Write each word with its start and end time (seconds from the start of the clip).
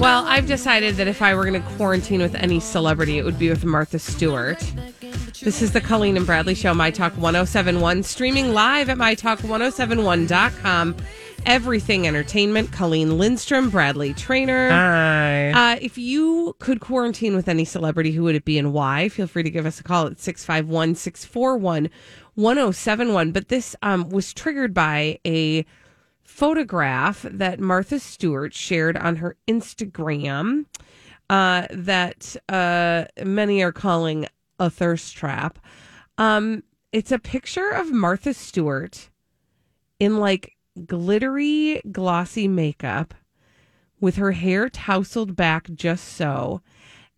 Well, 0.00 0.24
I've 0.26 0.46
decided 0.46 0.94
that 0.94 1.08
if 1.08 1.20
I 1.20 1.34
were 1.34 1.44
going 1.44 1.62
to 1.62 1.68
quarantine 1.76 2.22
with 2.22 2.34
any 2.34 2.58
celebrity, 2.58 3.18
it 3.18 3.22
would 3.22 3.38
be 3.38 3.50
with 3.50 3.66
Martha 3.66 3.98
Stewart. 3.98 4.58
This 5.42 5.60
is 5.60 5.72
the 5.72 5.80
Colleen 5.82 6.16
and 6.16 6.24
Bradley 6.24 6.54
Show, 6.54 6.72
My 6.72 6.90
Talk 6.90 7.12
1071, 7.12 8.02
streaming 8.04 8.54
live 8.54 8.88
at 8.88 8.96
MyTalk1071.com. 8.96 10.96
Everything 11.44 12.08
Entertainment, 12.08 12.72
Colleen 12.72 13.18
Lindstrom, 13.18 13.68
Bradley 13.68 14.14
Traynor. 14.14 14.70
Hi. 14.70 15.50
Uh, 15.50 15.78
if 15.82 15.98
you 15.98 16.56
could 16.60 16.80
quarantine 16.80 17.36
with 17.36 17.46
any 17.46 17.66
celebrity, 17.66 18.12
who 18.12 18.22
would 18.22 18.34
it 18.34 18.46
be 18.46 18.58
and 18.58 18.72
why? 18.72 19.10
Feel 19.10 19.26
free 19.26 19.42
to 19.42 19.50
give 19.50 19.66
us 19.66 19.80
a 19.80 19.82
call 19.82 20.06
at 20.06 20.18
651 20.18 20.94
641 20.94 21.90
1071. 22.36 23.32
But 23.32 23.48
this 23.48 23.76
um, 23.82 24.08
was 24.08 24.32
triggered 24.32 24.72
by 24.72 25.18
a 25.26 25.66
photograph 26.40 27.26
that 27.30 27.60
Martha 27.60 27.98
Stewart 27.98 28.54
shared 28.54 28.96
on 28.96 29.16
her 29.16 29.36
Instagram 29.46 30.64
uh, 31.28 31.66
that 31.70 32.34
uh, 32.48 33.04
many 33.22 33.62
are 33.62 33.72
calling 33.72 34.26
a 34.58 34.70
thirst 34.70 35.14
trap. 35.14 35.58
Um, 36.16 36.62
it's 36.92 37.12
a 37.12 37.18
picture 37.18 37.68
of 37.68 37.92
Martha 37.92 38.32
Stewart 38.32 39.10
in 39.98 40.16
like 40.16 40.56
glittery, 40.86 41.82
glossy 41.92 42.48
makeup 42.48 43.12
with 44.00 44.16
her 44.16 44.32
hair 44.32 44.70
tousled 44.70 45.36
back 45.36 45.70
just 45.74 46.08
so. 46.08 46.62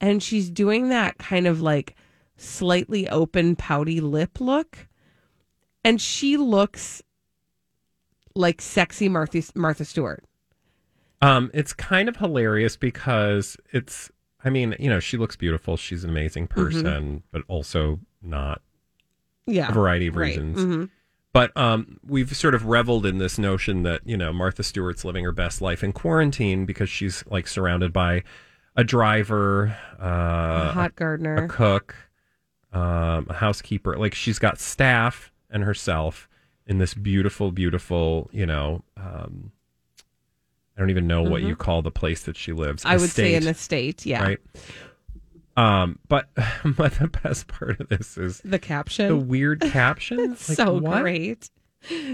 And 0.01 0.21
she's 0.21 0.51
doing 0.51 0.89
that 0.89 1.19
kind 1.19 1.47
of 1.47 1.63
like 1.63 1.95
slightly 2.37 3.09
open, 3.09 3.55
pouty 3.55 4.01
lip 4.01 4.41
look. 4.41 4.89
And 5.85 6.01
she 6.01 6.37
looks 6.37 7.05
like 8.35 8.61
sexy 8.61 9.09
Martha 9.09 9.43
Martha 9.55 9.85
Stewart. 9.85 10.25
Um, 11.21 11.51
it's 11.55 11.73
kind 11.73 12.09
of 12.09 12.17
hilarious 12.17 12.77
because 12.77 13.57
it's. 13.73 14.11
I 14.45 14.51
mean, 14.51 14.75
you 14.81 14.91
know, 14.91 14.99
she 14.99 15.17
looks 15.17 15.37
beautiful. 15.37 15.77
She's 15.77 16.03
an 16.03 16.11
amazing 16.11 16.49
person, 16.49 17.23
but 17.31 17.43
also 17.47 18.01
not 18.23 18.61
Yeah. 19.47 19.69
a 19.69 19.73
variety 19.73 20.09
of 20.09 20.17
right. 20.17 20.27
reasons. 20.31 20.59
Mhm. 20.59 20.91
But 21.33 21.57
um, 21.57 21.99
we've 22.05 22.37
sort 22.37 22.55
of 22.55 22.67
reveled 22.67 23.07
in 23.07 23.19
this 23.19 23.39
notion 23.39 23.85
that 23.85 24.01
you 24.05 24.17
know 24.17 24.33
Martha 24.33 24.63
Stewart's 24.65 25.05
living 25.05 25.25
her 25.25 25.31
best 25.33 25.63
life 25.63 25.85
in 25.85 25.93
quarantine 25.93 26.67
because 26.67 26.91
she's 26.91 27.25
like 27.31 27.47
surrounded 27.47 27.93
by 27.93 28.25
a 28.77 28.83
driver, 28.85 29.77
uh, 30.01 30.71
A 30.71 30.73
hot 30.73 30.97
gardener, 30.97 31.37
a 31.45 31.49
cook, 31.49 31.95
um, 32.73 33.27
a 33.31 33.35
housekeeper. 33.35 33.97
Like 33.97 34.15
she's 34.15 34.39
got 34.41 34.59
staff 34.59 35.31
and 35.51 35.63
herself 35.63 36.29
in 36.67 36.79
this 36.79 36.95
beautiful, 36.95 37.53
beautiful. 37.53 38.31
You 38.33 38.47
know, 38.47 38.83
um, 38.97 39.53
I 40.77 40.81
don't 40.81 40.91
even 40.91 41.07
know 41.07 41.23
what 41.23 41.43
you 41.43 41.57
call 41.57 41.83
the 41.83 41.91
place 41.91 42.23
that 42.25 42.37
she 42.37 42.53
lives. 42.53 42.83
Mm-hmm. 42.83 42.93
I 42.93 42.97
would 42.97 43.11
say 43.11 43.35
an 43.35 43.47
Estate, 43.47 43.97
estate. 44.03 44.07
Yeah. 44.07 44.23
right. 44.23 44.39
Um, 45.57 45.99
but 46.09 46.31
but 46.65 46.95
the 46.95 47.09
best 47.09 47.47
part 47.47 47.79
of 47.81 47.89
this 47.89 48.17
is 48.17 48.41
The 48.45 48.59
caption. 48.59 49.09
the 49.09 49.17
weird 49.17 49.61
caption. 49.61 50.19
Like, 50.31 50.39
so 50.39 50.79
what? 50.79 51.03
great. 51.03 51.51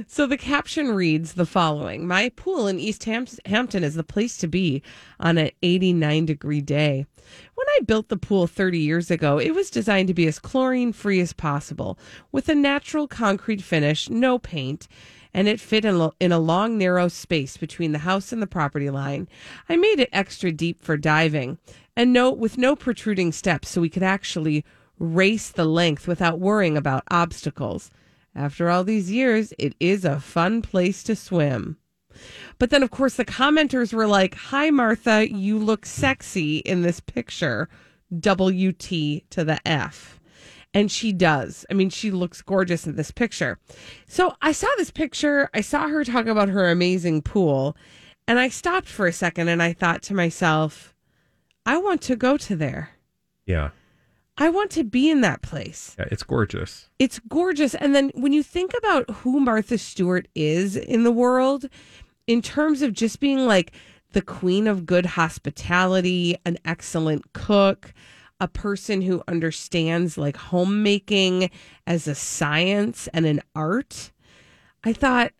So 0.07 0.27
the 0.27 0.39
caption 0.39 0.93
reads 0.93 1.35
the 1.35 1.45
following 1.45 2.07
My 2.07 2.31
pool 2.31 2.67
in 2.67 2.79
East 2.79 3.05
Ham- 3.05 3.27
Hampton 3.45 3.85
is 3.85 3.95
the 3.95 4.03
place 4.03 4.39
to 4.39 4.49
be 4.49 4.83
on 5.21 5.37
an 5.37 5.51
89 5.63 6.25
degree 6.27 6.61
day. 6.61 7.07
When 7.55 7.67
I 7.77 7.81
built 7.85 8.09
the 8.09 8.17
pool 8.17 8.47
30 8.47 8.79
years 8.79 9.11
ago, 9.11 9.39
it 9.39 9.55
was 9.55 9.69
designed 9.69 10.09
to 10.09 10.15
be 10.15 10.27
as 10.27 10.39
chlorine 10.39 10.93
free 10.93 11.21
as 11.21 11.35
possible, 11.35 11.99
with 12.33 12.49
a 12.49 12.55
natural 12.55 13.07
concrete 13.07 13.61
finish, 13.61 14.09
no 14.09 14.39
paint, 14.39 14.89
and 15.35 15.47
it 15.47 15.61
fit 15.61 15.85
in, 15.85 15.99
lo- 15.99 16.15
in 16.19 16.33
a 16.33 16.39
long, 16.39 16.79
narrow 16.79 17.09
space 17.09 17.59
between 17.59 17.93
the 17.93 17.99
house 17.99 18.33
and 18.33 18.41
the 18.41 18.47
property 18.47 18.89
line. 18.89 19.29
I 19.69 19.77
made 19.77 20.01
it 20.01 20.09
extra 20.13 20.51
deep 20.51 20.83
for 20.83 20.97
diving, 20.97 21.59
and 21.95 22.13
no, 22.13 22.31
with 22.31 22.57
no 22.57 22.75
protruding 22.75 23.33
steps, 23.33 23.69
so 23.69 23.83
we 23.83 23.91
could 23.91 24.03
actually 24.03 24.65
race 24.99 25.51
the 25.51 25.67
length 25.67 26.09
without 26.09 26.41
worrying 26.41 26.77
about 26.77 27.05
obstacles. 27.11 27.91
After 28.39 28.71
all 28.71 28.85
these 28.85 29.11
years, 29.11 29.53
it 29.59 29.75
is 29.81 30.05
a 30.05 30.21
fun 30.21 30.63
place 30.63 31.03
to 31.03 31.17
swim. 31.17 31.77
But 32.61 32.71
then, 32.71 32.85
of 32.85 32.93
course, 32.93 33.17
the 33.17 33.25
commenters 33.25 33.93
were 33.93 34.07
like, 34.07 34.35
Hi, 34.37 34.71
Martha, 34.71 35.29
you 35.29 35.59
look 35.59 35.85
sexy 35.85 36.59
in 36.59 36.83
this 36.83 37.01
picture. 37.01 37.69
WT 38.15 38.89
to 39.31 39.45
the 39.45 39.59
F. 39.67 40.21
And 40.73 40.91
she 40.91 41.13
does. 41.13 41.67
I 41.69 41.75
mean, 41.75 41.91
she 41.91 42.13
looks 42.13 42.41
gorgeous 42.41 42.87
in 42.87 42.95
this 42.95 43.11
picture. 43.11 43.59
So 44.07 44.37
I 44.41 44.53
saw 44.53 44.69
this 44.77 44.93
picture. 44.93 45.51
I 45.53 45.61
saw 45.61 45.89
her 45.89 46.05
talk 46.05 46.27
about 46.27 46.49
her 46.49 46.71
amazing 46.71 47.23
pool. 47.23 47.77
And 48.29 48.39
I 48.39 48.51
stopped 48.51 48.87
for 48.87 49.09
a 49.09 49.13
second 49.13 49.49
and 49.49 49.61
I 49.61 49.73
thought 49.73 50.03
to 50.03 50.15
myself, 50.15 50.95
I 51.67 51.77
want 51.79 52.03
to 52.03 52.15
go 52.15 52.37
to 52.37 52.55
there. 52.55 52.91
Yeah, 53.47 53.71
I 54.39 54.49
want 54.51 54.71
to 54.73 54.85
be 54.85 55.11
in 55.11 55.21
that 55.23 55.43
place. 55.43 55.97
yeah, 55.99 56.07
it's 56.11 56.23
gorgeous. 56.23 56.89
It's 56.99 57.19
gorgeous. 57.29 57.75
And 57.75 57.95
then 57.95 58.13
when 58.15 58.33
you 58.33 58.45
think 58.45 58.73
about 58.79 59.11
who 59.11 59.41
Martha 59.41 59.79
Stewart 59.79 60.29
is 60.35 60.77
in 60.77 61.03
the 61.03 61.11
world, 61.11 61.67
in 62.29 62.41
terms 62.41 62.81
of 62.83 62.93
just 62.93 63.19
being 63.19 63.47
like 63.47 63.73
the 64.13 64.23
queen 64.23 64.69
of 64.69 64.87
good 64.87 65.07
hospitality, 65.07 66.37
an 66.47 66.57
excellent 66.65 67.33
cook, 67.33 67.93
a 68.41 68.47
person 68.47 69.03
who 69.03 69.25
understands 69.27 70.17
like 70.17 70.37
homemaking 70.37 71.51
as 71.87 72.07
a 72.07 72.15
science 72.15 73.09
and 73.13 73.27
an 73.27 73.43
art, 73.57 74.13
I 74.85 74.93
thought 74.93 75.33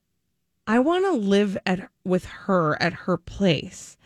I 0.67 0.81
want 0.81 1.05
to 1.05 1.13
live 1.13 1.57
at 1.65 1.89
with 2.05 2.25
her 2.25 2.81
at 2.83 2.93
her 2.93 3.17
place 3.17 3.97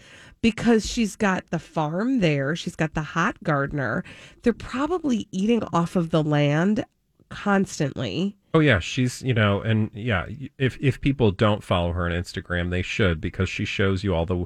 because 0.42 0.84
she's 0.84 1.16
got 1.16 1.48
the 1.50 1.58
farm 1.58 2.20
there, 2.20 2.54
she's 2.54 2.76
got 2.76 2.94
the 2.94 3.02
hot 3.02 3.42
gardener. 3.42 4.04
They're 4.42 4.52
probably 4.52 5.28
eating 5.30 5.62
off 5.72 5.96
of 5.96 6.10
the 6.10 6.22
land 6.22 6.84
constantly. 7.30 8.36
Oh 8.54 8.60
yeah, 8.60 8.80
she's 8.80 9.22
you 9.22 9.32
know, 9.32 9.62
and 9.62 9.90
yeah, 9.94 10.26
if 10.58 10.76
if 10.80 11.00
people 11.00 11.30
don't 11.30 11.64
follow 11.64 11.92
her 11.92 12.04
on 12.04 12.12
Instagram, 12.12 12.70
they 12.70 12.82
should 12.82 13.20
because 13.20 13.48
she 13.48 13.64
shows 13.64 14.04
you 14.04 14.14
all 14.14 14.26
the 14.26 14.44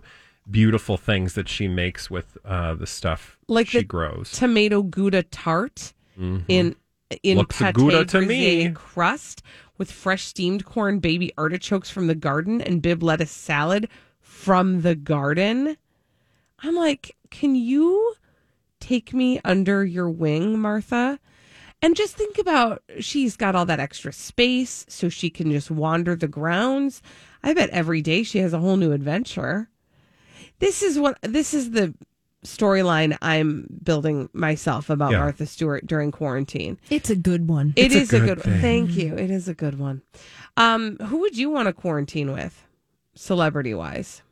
beautiful 0.48 0.96
things 0.96 1.34
that 1.34 1.48
she 1.48 1.66
makes 1.66 2.08
with 2.08 2.38
uh, 2.44 2.74
the 2.74 2.86
stuff 2.86 3.36
Like 3.48 3.66
she 3.66 3.82
grows. 3.82 4.30
Tomato 4.30 4.82
Gouda 4.82 5.24
tart 5.24 5.92
in 6.16 6.44
in 6.48 6.74
Mm-hmm. 7.10 7.38
Looks 7.38 7.58
pate 7.58 7.74
Gouda 7.74 8.04
to 8.06 8.20
me. 8.20 8.70
crust 8.70 9.42
with 9.78 9.90
fresh 9.90 10.24
steamed 10.24 10.64
corn, 10.64 10.98
baby 10.98 11.32
artichokes 11.36 11.90
from 11.90 12.06
the 12.06 12.14
garden, 12.14 12.60
and 12.60 12.80
Bibb 12.82 13.02
lettuce 13.02 13.30
salad 13.30 13.88
from 14.20 14.82
the 14.82 14.94
garden. 14.94 15.76
I'm 16.62 16.74
like, 16.74 17.16
can 17.30 17.54
you 17.54 18.14
take 18.80 19.12
me 19.12 19.40
under 19.44 19.84
your 19.84 20.08
wing, 20.10 20.58
Martha? 20.58 21.18
And 21.82 21.94
just 21.94 22.16
think 22.16 22.38
about 22.38 22.82
she's 23.00 23.36
got 23.36 23.54
all 23.54 23.66
that 23.66 23.80
extra 23.80 24.12
space 24.12 24.86
so 24.88 25.08
she 25.08 25.28
can 25.28 25.50
just 25.50 25.70
wander 25.70 26.16
the 26.16 26.28
grounds. 26.28 27.02
I 27.42 27.52
bet 27.52 27.70
every 27.70 28.00
day 28.00 28.22
she 28.22 28.38
has 28.38 28.52
a 28.52 28.58
whole 28.58 28.76
new 28.76 28.92
adventure. 28.92 29.68
This 30.58 30.82
is 30.82 30.98
what 30.98 31.18
this 31.22 31.52
is 31.52 31.72
the 31.72 31.94
storyline 32.44 33.16
I'm 33.20 33.66
building 33.82 34.30
myself 34.32 34.88
about 34.88 35.12
Yeah. 35.12 35.18
Martha 35.18 35.44
Stewart 35.46 35.86
during 35.86 36.12
quarantine. 36.12 36.78
It's 36.90 37.10
a 37.10 37.16
good 37.16 37.48
one. 37.48 37.74
It 37.76 37.92
a 37.92 37.98
is 37.98 38.12
a 38.12 38.20
good 38.20 38.36
good, 38.36 38.42
thing. 38.44 38.60
Thank 38.60 38.90
you. 38.96 39.14
It 39.14 39.30
is 39.30 39.48
a 39.48 39.54
good 39.54 39.78
one. 39.78 40.00
Um, 40.56 40.96
who 40.98 41.18
would 41.18 41.36
you 41.36 41.50
want 41.50 41.66
to 41.66 41.72
quarantine 41.72 42.32
with, 42.32 42.62
celebrity 43.14 43.74
wise? 43.74 44.22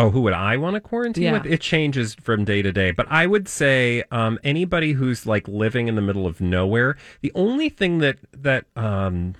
Oh, 0.00 0.10
who 0.10 0.20
would 0.22 0.32
I 0.32 0.56
want 0.56 0.74
to 0.74 0.80
quarantine 0.80 1.24
Yeah. 1.24 1.32
with? 1.32 1.46
It 1.46 1.60
changes 1.60 2.14
from 2.14 2.44
day 2.44 2.62
to 2.62 2.72
day, 2.72 2.90
but 2.90 3.06
I 3.10 3.26
would 3.26 3.48
say 3.48 4.02
um, 4.10 4.38
anybody 4.42 4.92
who's 4.92 5.26
like 5.26 5.46
living 5.46 5.88
in 5.88 5.94
the 5.94 6.02
middle 6.02 6.26
of 6.26 6.40
nowhere. 6.40 6.96
The 7.20 7.32
only 7.34 7.68
thing 7.68 7.98
that 7.98 8.18
that 8.32 8.64
um, 8.76 9.34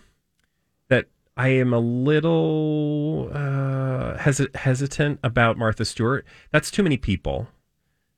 that 0.89 1.07
I 1.37 1.49
am 1.49 1.73
a 1.73 1.79
little 1.81 3.31
uh, 3.33 4.17
hesi- 4.19 4.55
hesitant 4.55 5.21
about 5.25 5.57
Martha 5.57 5.85
Stewart. 5.85 6.27
That's 6.51 6.71
too 6.71 6.83
many 6.83 6.97
people. 6.97 7.49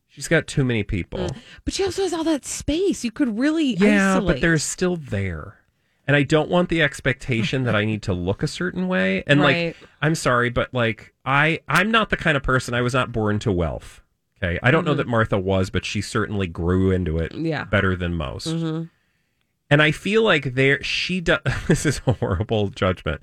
She's 0.09 0.29
got 0.29 0.47
too 0.47 0.65
many 0.65 0.83
people. 0.83 1.31
But 1.65 1.73
she 1.73 1.85
also 1.85 2.03
has 2.03 2.13
all 2.13 2.25
that 2.25 2.45
space. 2.45 3.03
You 3.05 3.11
could 3.11 3.39
really 3.39 3.75
Yeah, 3.77 4.17
isolate. 4.17 4.27
but 4.37 4.41
they're 4.43 4.59
still 4.59 4.97
there. 4.97 5.59
And 6.07 6.17
I 6.17 6.25
don't 6.25 6.51
want 6.51 6.69
the 6.69 6.83
expectation 6.83 7.63
that 7.65 7.77
I 7.77 7.85
need 7.85 8.03
to 8.03 8.13
look 8.13 8.43
a 8.43 8.49
certain 8.49 8.89
way. 8.89 9.23
And 9.27 9.41
Right. 9.41 9.67
like 9.79 9.89
I'm 10.01 10.15
sorry, 10.15 10.51
but 10.51 10.73
like 10.75 11.13
I 11.25 11.61
I'm 11.69 11.91
not 11.91 12.11
the 12.11 12.17
kind 12.17 12.37
of 12.37 12.43
person 12.43 12.75
I 12.75 12.81
was 12.83 12.95
not 12.95 13.13
born 13.13 13.39
to 13.41 13.53
wealth. 13.53 14.01
Okay. 14.43 14.59
I 14.63 14.73
don't 14.73 14.85
know 14.85 14.95
that 14.95 15.07
Martha 15.07 15.39
was, 15.39 15.71
but 15.71 15.85
she 15.85 16.01
certainly 16.01 16.49
grew 16.49 16.91
into 16.91 17.19
it 17.19 17.33
Mm-hmm. 17.33 17.47
Yeah. 17.47 17.65
better 17.65 17.95
than 17.95 18.15
most. 18.15 18.47
And 19.71 19.81
I 19.81 19.91
feel 19.91 20.23
like 20.23 20.55
there 20.55 20.83
she 20.83 21.21
does 21.21 21.39
this 21.69 21.87
is 21.87 22.01
a 22.07 22.13
horrible 22.15 22.69
judgment. 22.69 23.21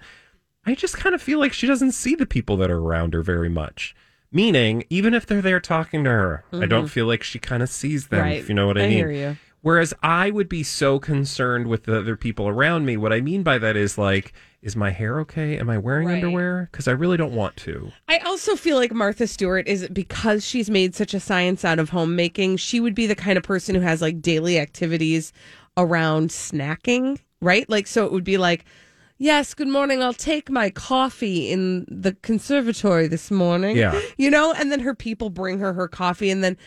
I 0.65 0.75
just 0.75 0.97
kind 0.97 1.13
of 1.15 1.21
feel 1.21 1.39
like 1.39 1.53
she 1.53 1.67
doesn't 1.67 1.91
see 1.93 2.15
the 2.15 2.25
people 2.25 2.57
that 2.57 2.71
are 2.71 2.79
around 2.79 3.13
her 3.13 3.21
very 3.21 3.49
much. 3.49 3.95
Meaning, 4.31 4.83
even 4.91 5.13
if 5.15 5.25
they're 5.25 5.41
there 5.41 5.59
talking 5.59 6.03
to 6.03 6.09
her, 6.11 6.43
I 6.53 6.67
don't 6.67 6.87
feel 6.87 7.07
like 7.07 7.23
she 7.23 7.39
kind 7.39 7.63
of 7.63 7.69
sees 7.69 8.07
them, 8.09 8.19
Mm-hmm. 8.19 8.29
Right. 8.29 8.37
if 8.39 8.47
you 8.49 8.53
know 8.55 8.67
what 8.67 8.77
I, 8.77 8.83
I 8.83 8.87
mean. 8.89 9.37
Whereas 9.61 9.93
I 10.01 10.31
would 10.31 10.47
be 10.47 10.63
so 10.63 10.99
concerned 10.99 11.67
with 11.67 11.83
the 11.83 11.99
other 11.99 12.15
people 12.15 12.47
around 12.47 12.85
me. 12.85 12.95
What 12.97 13.11
I 13.11 13.19
mean 13.19 13.43
by 13.43 13.57
that 13.57 13.75
is 13.75 13.97
like, 13.97 14.33
is 14.61 14.75
my 14.75 14.91
hair 14.91 15.19
okay? 15.21 15.57
Am 15.57 15.69
I 15.69 15.77
wearing 15.77 16.07
Right. 16.07 16.15
underwear? 16.15 16.69
Because 16.71 16.87
I 16.87 16.91
really 16.91 17.17
don't 17.17 17.33
want 17.33 17.55
to. 17.57 17.91
I 18.07 18.19
also 18.19 18.55
feel 18.55 18.77
like 18.77 18.93
Martha 18.93 19.27
Stewart 19.27 19.67
is 19.67 19.87
because 19.89 20.45
she's 20.45 20.69
made 20.69 20.95
such 20.95 21.13
a 21.13 21.19
science 21.19 21.65
out 21.65 21.79
of 21.79 21.89
homemaking, 21.89 22.57
she 22.57 22.79
would 22.79 22.95
be 22.95 23.05
the 23.07 23.15
kind 23.15 23.37
of 23.37 23.43
person 23.43 23.75
who 23.75 23.81
has 23.81 24.01
like 24.01 24.21
daily 24.21 24.59
activities 24.59 25.33
around 25.77 26.29
snacking, 26.29 27.19
right? 27.41 27.69
Like, 27.69 27.87
so 27.87 28.05
it 28.05 28.11
would 28.11 28.23
be 28.25 28.37
like, 28.37 28.65
yes, 29.17 29.53
good 29.53 29.67
morning. 29.67 30.01
I'll 30.01 30.13
take 30.13 30.49
my 30.49 30.69
coffee 30.69 31.51
in 31.51 31.85
the 31.89 32.13
conservatory 32.21 33.07
this 33.07 33.29
morning. 33.31 33.75
Yeah. 33.77 33.99
You 34.17 34.29
know, 34.29 34.53
and 34.53 34.71
then 34.71 34.79
her 34.81 34.95
people 34.95 35.29
bring 35.29 35.59
her 35.59 35.73
her 35.73 35.87
coffee 35.87 36.29
and 36.29 36.43
then 36.43 36.57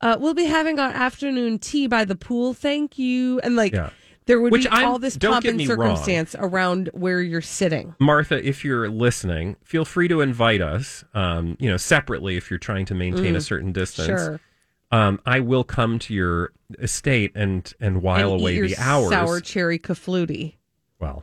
uh, 0.00 0.16
we'll 0.20 0.34
be 0.34 0.44
having 0.46 0.78
our 0.78 0.90
afternoon 0.90 1.58
tea 1.58 1.86
by 1.86 2.04
the 2.04 2.16
pool. 2.16 2.54
Thank 2.54 2.98
you. 2.98 3.38
And 3.40 3.56
like, 3.56 3.72
Yeah. 3.72 3.90
there 4.26 4.40
would 4.40 4.52
Which 4.52 4.64
be 4.64 4.68
I'm- 4.70 4.88
all 4.88 4.98
this 4.98 5.16
pomp 5.16 5.44
and 5.44 5.56
me 5.56 5.66
wrong. 5.66 5.76
circumstance 5.96 6.34
around 6.38 6.90
where 6.92 7.20
you're 7.20 7.40
sitting. 7.40 7.94
Martha, 7.98 8.46
if 8.46 8.64
you're 8.64 8.88
listening, 8.88 9.56
feel 9.64 9.84
free 9.84 10.08
to 10.08 10.20
invite 10.20 10.60
us. 10.62 11.04
Um, 11.14 11.56
you 11.60 11.68
know, 11.70 11.76
separately 11.76 12.36
if 12.36 12.50
you're 12.50 12.58
trying 12.58 12.86
to 12.86 12.94
maintain 12.94 13.36
a 13.36 13.40
certain 13.40 13.72
distance. 13.72 14.06
Sure. 14.06 14.40
Um, 14.92 15.20
I 15.24 15.38
will 15.40 15.62
come 15.64 15.98
to 16.00 16.14
your 16.14 16.52
estate 16.80 17.30
and 17.36 17.72
and 17.80 18.02
while 18.02 18.32
And 18.32 18.40
away 18.40 18.60
the 18.60 18.76
hours. 18.76 19.10
Sour 19.10 19.40
cherry 19.40 19.78
cafluti. 19.78 20.54
Well, 20.98 21.22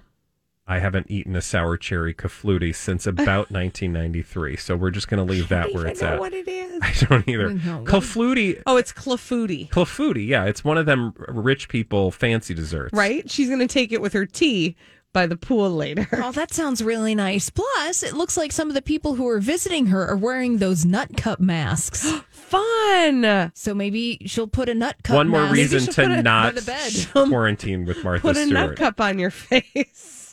I 0.68 0.80
haven't 0.80 1.10
eaten 1.10 1.36
a 1.36 1.42
sour 1.42 1.78
cherry 1.78 2.14
kafluti 2.14 2.76
since 2.76 3.08
about 3.08 3.50
1993, 3.52 4.58
so 4.58 4.76
we're 4.76 4.92
just 4.92 5.08
going 5.08 5.26
to 5.26 5.32
leave 5.32 5.48
that 5.50 5.74
where 5.74 5.88
it's 5.88 6.04
at. 6.04 6.20
What 6.20 6.34
it 6.34 6.48
is. 6.48 6.82
I 6.82 6.94
don't 7.06 7.28
either. 7.28 7.54
No, 7.54 7.84
Kafluti, 7.86 8.62
Oh, 8.66 8.78
it's 8.78 8.92
clafouti, 8.92 9.70
Clafouti, 9.70 10.28
yeah, 10.28 10.44
it's 10.46 10.64
one 10.64 10.78
of 10.78 10.86
them 10.86 11.14
rich 11.30 11.70
people 11.70 12.12
fancy 12.12 12.54
desserts. 12.54 12.92
right? 12.94 13.30
She's 13.32 13.48
going 13.48 13.60
to 13.62 13.68
take 13.68 13.92
it 13.92 14.02
with 14.02 14.12
her 14.14 14.26
tea 14.26 14.76
by 15.14 15.26
the 15.26 15.38
pool 15.38 15.72
later. 15.72 16.06
Oh, 16.22 16.32
that 16.34 16.54
sounds 16.54 16.84
really 16.84 17.16
nice. 17.16 17.50
Plus, 17.50 18.04
it 18.04 18.14
looks 18.14 18.36
like 18.36 18.52
some 18.52 18.68
of 18.68 18.74
the 18.76 18.82
people 18.82 19.16
who 19.16 19.28
are 19.30 19.40
visiting 19.40 19.86
her 19.88 20.06
are 20.06 20.18
wearing 20.18 20.58
those 20.58 20.84
nut 20.86 21.16
cup 21.16 21.40
masks. 21.40 22.12
Fun. 22.30 23.52
so 23.56 23.74
maybe 23.74 24.18
she'll 24.26 24.48
put 24.48 24.68
a 24.70 24.76
nut 24.76 24.98
cup 25.04 25.14
on. 25.14 25.18
One 25.18 25.28
more 25.30 25.42
mask 25.44 25.54
reason 25.54 25.80
to 25.82 25.94
put 25.94 26.12
it 26.12 26.24
not 26.24 26.56
the 26.56 26.62
bed. 26.62 27.30
quarantine 27.30 27.86
with 27.86 28.04
Martha 28.04 28.22
Put 28.22 28.36
a 28.38 28.46
Stewart. 28.46 28.70
nut 28.70 28.76
cup 28.78 29.00
on 29.02 29.18
your 29.20 29.32
face. 29.32 30.27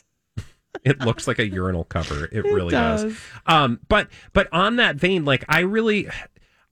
It 0.85 0.99
looks 1.01 1.27
like 1.27 1.39
a 1.39 1.47
urinal 1.47 1.83
cover. 1.83 2.25
It, 2.31 2.43
really 2.45 2.69
does. 2.71 3.03
does. 3.03 3.17
Um, 3.47 3.79
but 3.89 4.07
but 4.33 4.47
on 4.53 4.75
that 4.77 4.95
vein, 4.95 5.25
like 5.25 5.43
I 5.49 5.59
really. 5.61 6.07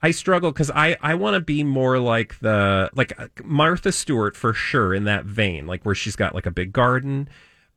I 0.05 0.11
struggle 0.11 0.51
because 0.51 0.69
I, 0.69 0.97
I 1.01 1.15
want 1.15 1.35
to 1.35 1.39
be 1.39 1.63
more 1.63 1.97
like 1.97 2.37
the 2.39 2.89
like 2.93 3.17
uh, 3.17 3.27
Martha 3.41 3.89
Stewart 3.93 4.35
for 4.35 4.53
sure 4.53 4.93
in 4.93 5.05
that 5.05 5.23
vein, 5.23 5.65
like 5.65 5.85
where 5.85 5.95
she's 5.95 6.17
got 6.17 6.35
like 6.35 6.45
a 6.45 6.51
big 6.51 6.73
garden, 6.73 7.29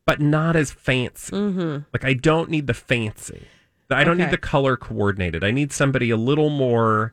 but 0.06 0.20
not 0.20 0.56
as 0.56 0.72
fancy. 0.72 1.32
Mm-hmm. 1.36 1.84
Like 1.92 2.04
I 2.04 2.14
don't 2.14 2.50
need 2.50 2.66
the 2.66 2.74
fancy. 2.74 3.46
I 3.90 4.02
don't 4.02 4.14
Okay. 4.16 4.24
need 4.24 4.32
the 4.32 4.38
color 4.38 4.76
coordinated. 4.76 5.44
I 5.44 5.52
need 5.52 5.70
somebody 5.70 6.10
a 6.10 6.16
little 6.16 6.50
more 6.50 7.12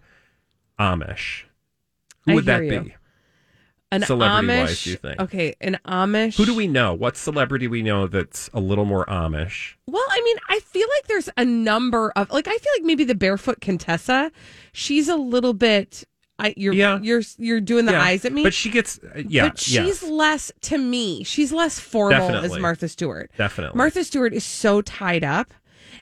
Amish. 0.80 1.44
Who 2.26 2.32
I 2.32 2.36
would 2.36 2.46
that 2.46 2.64
you. 2.64 2.82
be? 2.82 2.96
An 3.96 4.04
Celebrity-wise, 4.04 4.70
Amish. 4.72 4.84
do 4.84 4.90
you 4.90 4.96
think? 4.98 5.20
Okay, 5.22 5.56
an 5.62 5.80
Amish. 5.86 6.38
Who 6.38 6.46
do 6.46 6.56
we 6.56 6.68
know? 6.68 6.94
What 6.94 7.16
celebrity 7.18 7.68
we 7.68 7.82
know 7.82 8.08
that's 8.08 8.50
a 8.54 8.60
little 8.60 8.86
more 8.86 9.06
Amish? 9.06 9.74
Well, 9.88 10.06
I 10.10 10.22
mean, 10.22 10.38
I 10.50 10.60
feel 10.62 10.88
like 10.98 11.08
there's 11.08 11.30
a 11.38 11.46
number 11.46 12.12
of 12.16 12.30
like 12.32 12.48
I 12.48 12.58
feel 12.58 12.72
like 12.78 12.84
maybe 12.84 13.04
the 13.04 13.16
barefoot 13.16 13.62
Contessa. 13.62 14.32
She's 14.72 15.08
a 15.08 15.16
little 15.16 15.54
bit. 15.54 16.04
I 16.40 16.54
you're 16.58 16.74
Yeah. 16.74 17.00
you're 17.02 17.22
you're 17.38 17.62
doing 17.62 17.86
the 17.86 17.92
Yeah, 17.92 18.02
eyes 18.02 18.26
at 18.26 18.34
me. 18.34 18.42
But 18.44 18.56
she 18.56 18.72
gets 18.72 19.00
uh, 19.00 19.22
yeah, 19.28 19.50
but 19.50 19.60
she's 19.60 20.02
less 20.02 20.52
to 20.62 20.78
me. 20.80 21.24
She's 21.24 21.52
less 21.52 21.78
formal 21.80 22.38
as 22.38 22.58
Martha 22.58 22.88
Stewart. 22.88 23.30
definitely. 23.38 23.78
Martha 23.78 24.04
Stewart 24.04 24.34
is 24.34 24.44
so 24.44 24.82
tied 24.82 25.24
up. 25.24 25.54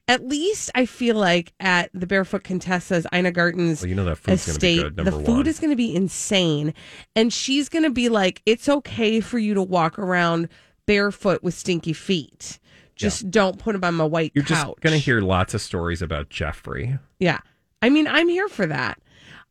At 0.08 0.28
least 0.28 0.70
I 0.76 0.86
feel 0.86 1.16
like 1.16 1.54
at 1.60 1.90
the 1.94 2.06
Barefoot 2.06 2.44
Contessa's 2.44 3.08
Ina 3.14 3.32
Garten's 3.32 3.82
Well, 3.82 3.90
you 3.90 3.96
know 3.96 4.06
that 4.06 4.18
food's 4.18 4.46
gonna 4.46 4.60
be 4.60 4.74
estate, 4.80 4.96
good, 4.96 5.06
the 5.06 5.12
food 5.12 5.28
one. 5.28 5.48
is 5.48 5.60
going 5.60 5.70
to 5.70 5.76
be 5.76 5.96
insane, 5.96 6.74
and 7.16 7.32
she's 7.32 7.70
going 7.70 7.84
to 7.84 7.92
be 7.92 8.10
like, 8.10 8.42
"It's 8.46 8.68
okay 8.68 9.22
for 9.22 9.40
you 9.40 9.54
to 9.54 9.62
walk 9.62 9.98
around 9.98 10.50
barefoot 10.86 11.44
with 11.44 11.54
stinky 11.54 11.94
feet. 11.94 12.60
Just 12.96 13.32
don't 13.32 13.58
put 13.58 13.72
them 13.74 13.84
on 13.84 13.96
my 13.96 14.04
white 14.04 14.32
You're 14.36 14.44
couch." 14.44 14.68
just 14.68 14.82
going 14.82 14.94
to 14.94 15.00
hear 15.00 15.22
lots 15.22 15.54
of 15.54 15.62
stories 15.62 16.02
about 16.02 16.30
Jeffrey. 16.30 17.00
Yeah. 17.20 17.40
I 17.82 17.90
mean, 17.90 18.08
I'm 18.08 18.28
here 18.28 18.50
for 18.50 18.68
that. 18.68 19.00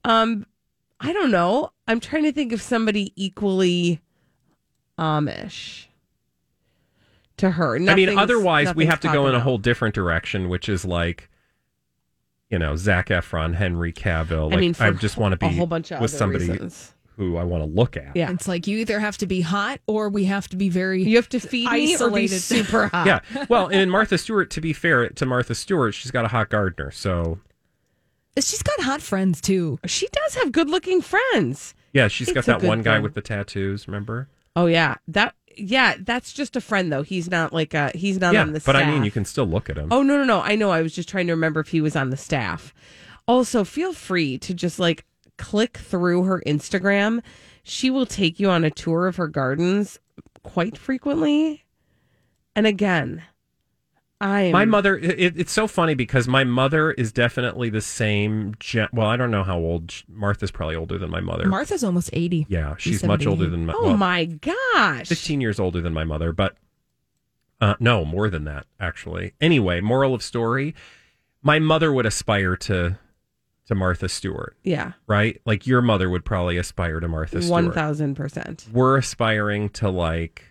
Um, 0.05 0.47
I 1.01 1.13
don't 1.13 1.31
know. 1.31 1.71
I'm 1.89 2.01
trying 2.01 2.25
to 2.25 2.33
think 2.33 2.53
of 2.53 2.61
somebody 2.61 3.13
equally 3.17 4.01
Amish 4.99 5.87
to 7.41 7.51
her. 7.51 7.77
I 7.77 7.95
mean, 7.95 8.17
otherwise, 8.19 8.75
we 8.75 8.87
have 8.87 9.01
to 9.01 9.09
go 9.09 9.27
in 9.27 9.33
popping 9.33 9.37
a 9.37 9.41
whole 9.41 9.59
different 9.59 9.95
direction, 9.95 10.49
which 10.49 10.69
is 10.69 10.85
like, 10.85 11.29
you 12.49 12.59
know, 12.59 12.77
Zac 12.77 13.09
Efron, 13.09 13.55
Henry 13.55 13.93
Cavill. 13.93 14.47
Like, 14.51 14.55
I 14.55 14.57
I, 14.57 14.61
mean, 14.61 14.75
for 14.75 14.93
just 14.93 15.17
want 15.17 15.33
to 15.33 15.37
be 15.37 15.47
a 15.47 15.51
whole 15.51 15.67
bunch 15.67 15.93
of 15.93 16.01
with 16.01 16.11
somebody 16.11 16.49
reasons. 16.49 16.95
who 17.17 17.37
I 17.37 17.45
want 17.45 17.63
to 17.63 17.69
look 17.69 17.97
at. 17.97 18.17
Yeah. 18.17 18.31
It's 18.33 18.49
like 18.49 18.67
you 18.67 18.79
either 18.79 18.99
have 19.01 19.19
to 19.19 19.27
be 19.27 19.41
hot 19.41 19.81
or 19.87 20.09
we 20.09 20.25
have 20.25 20.49
to 20.49 20.57
be 20.57 20.69
very. 20.69 21.03
You 21.03 21.17
have 21.17 21.29
to 21.31 21.41
feed 21.41 21.71
me 21.71 21.95
or 21.95 22.11
be 22.11 22.25
Isolated. 22.25 22.41
super 22.41 22.89
hot. 22.89 23.07
Yeah. 23.07 23.21
Well, 23.49 23.67
and 23.67 23.77
in 23.83 23.91
Martha 23.91 24.19
Stewart, 24.19 24.51
to 24.51 24.61
be 24.61 24.73
fair 24.73 25.09
to 25.09 25.27
Martha 25.27 25.55
Stewart, 25.55 25.95
she's 25.95 26.11
got 26.11 26.25
a 26.25 26.29
hot 26.29 26.49
gardener. 26.51 26.91
So, 26.91 27.39
She's 28.37 28.63
got 28.63 28.81
hot 28.81 29.03
friends 29.03 29.41
too. 29.41 29.79
She 29.87 30.07
does 30.13 30.35
have 30.37 30.53
good 30.53 30.71
looking 30.71 31.03
friends. 31.03 31.75
yeah, 31.93 32.09
she's 32.09 32.33
got 32.33 32.45
that 32.47 32.63
one 32.63 32.81
guy 32.83 32.95
thing. 32.95 33.03
with 33.03 33.15
the 33.15 33.21
tattoos, 33.21 33.87
remember? 33.87 34.29
Oh 34.57 34.67
yeah. 34.67 34.95
That 35.09 35.35
yeah, 35.61 35.97
that's 36.01 36.33
just 36.33 36.57
a 36.57 36.61
friend 36.61 36.93
though. 36.93 37.03
He's 37.03 37.31
not 37.31 37.53
like 37.53 37.75
a 37.75 37.91
he's 37.95 38.19
not 38.19 38.35
yeah. 38.35 38.43
on 38.43 38.49
the 38.49 38.61
But 38.61 38.77
staff. 38.77 38.83
I 38.83 38.91
mean, 38.91 39.05
you 39.05 39.11
can 39.11 39.25
still 39.25 39.47
look 39.47 39.71
at 39.71 39.77
him. 39.77 39.89
Oh 39.91 40.03
no 40.03 40.17
no 40.17 40.25
no! 40.25 40.41
I 40.41 40.57
know. 40.57 40.71
I 40.71 40.83
was 40.83 40.95
just 40.95 41.09
trying 41.09 41.27
to 41.27 41.33
remember 41.33 41.61
if 41.61 41.69
he 41.69 41.81
was 41.81 41.97
on 41.97 42.11
the 42.11 42.17
staff. 42.17 42.75
Also, 43.27 43.65
feel 43.65 43.93
free 43.93 44.39
to 44.39 44.55
just 44.55 44.79
like 44.79 45.05
click 45.37 45.79
through 45.79 46.25
her 46.25 46.43
Instagram. 46.47 47.23
She 47.63 47.91
will 47.91 48.07
take 48.07 48.41
you 48.41 48.51
on 48.51 48.65
a 48.65 48.71
tour 48.71 49.07
of 49.07 49.17
her 49.17 49.29
gardens 49.29 49.99
quite 50.43 50.77
frequently. 50.77 51.65
And 52.57 52.67
again, 52.67 53.23
I 54.21 54.43
am 54.43 54.53
My 54.53 54.65
mother, 54.67 54.99
it, 54.99 55.39
it's 55.41 55.53
so 55.53 55.67
funny 55.67 55.95
because 55.95 56.29
my 56.29 56.45
mother 56.45 56.91
is 56.93 57.11
definitely 57.13 57.71
the 57.71 57.81
same. 57.81 58.55
Gen- 58.61 58.89
well, 58.93 59.07
I 59.07 59.17
don't 59.17 59.31
know 59.31 59.45
how 59.45 59.59
old 59.59 59.91
sh- 59.91 60.03
Martha's 60.09 60.51
probably 60.51 60.77
older 60.77 60.99
than 60.99 61.11
my 61.11 61.21
mother. 61.21 61.47
Martha's 61.47 61.83
almost 61.83 62.11
80. 62.13 62.47
yeah, 62.49 62.75
she's 62.79 63.01
70. 63.01 63.09
much 63.25 63.27
older 63.27 63.49
than 63.49 63.67
my. 63.67 63.73
Oh 63.77 63.85
well, 63.87 63.97
my 63.97 64.27
gosh! 64.27 65.09
15 65.09 65.41
years 65.41 65.59
older 65.59 65.81
than 65.81 65.95
my 65.95 66.05
mother, 66.05 66.33
but 66.33 66.57
uh, 67.63 67.75
no, 67.81 68.05
more 68.05 68.29
than 68.29 68.45
that, 68.45 68.67
actually. 68.79 69.33
Anyway, 69.41 69.81
moral 69.81 70.15
of 70.15 70.23
story 70.23 70.75
my 71.43 71.59
mother 71.59 71.91
would 71.93 72.05
aspire 72.05 72.55
to 72.57 72.99
to 73.67 73.75
Martha 73.75 74.09
Stewart, 74.09 74.57
Yeah, 74.65 74.93
right? 75.07 75.41
Like 75.47 75.67
your 75.67 75.81
mother 75.81 76.11
would 76.11 76.25
probably 76.25 76.59
aspire 76.59 77.01
to 77.01 77.09
Martha 77.09 77.41
Stewart. 77.41 77.51
one 77.51 77.73
thousand 77.73 78.17
percent. 78.17 78.67
We're 78.73 78.99
aspiring 78.99 79.71
to 79.71 79.89
like 79.89 80.43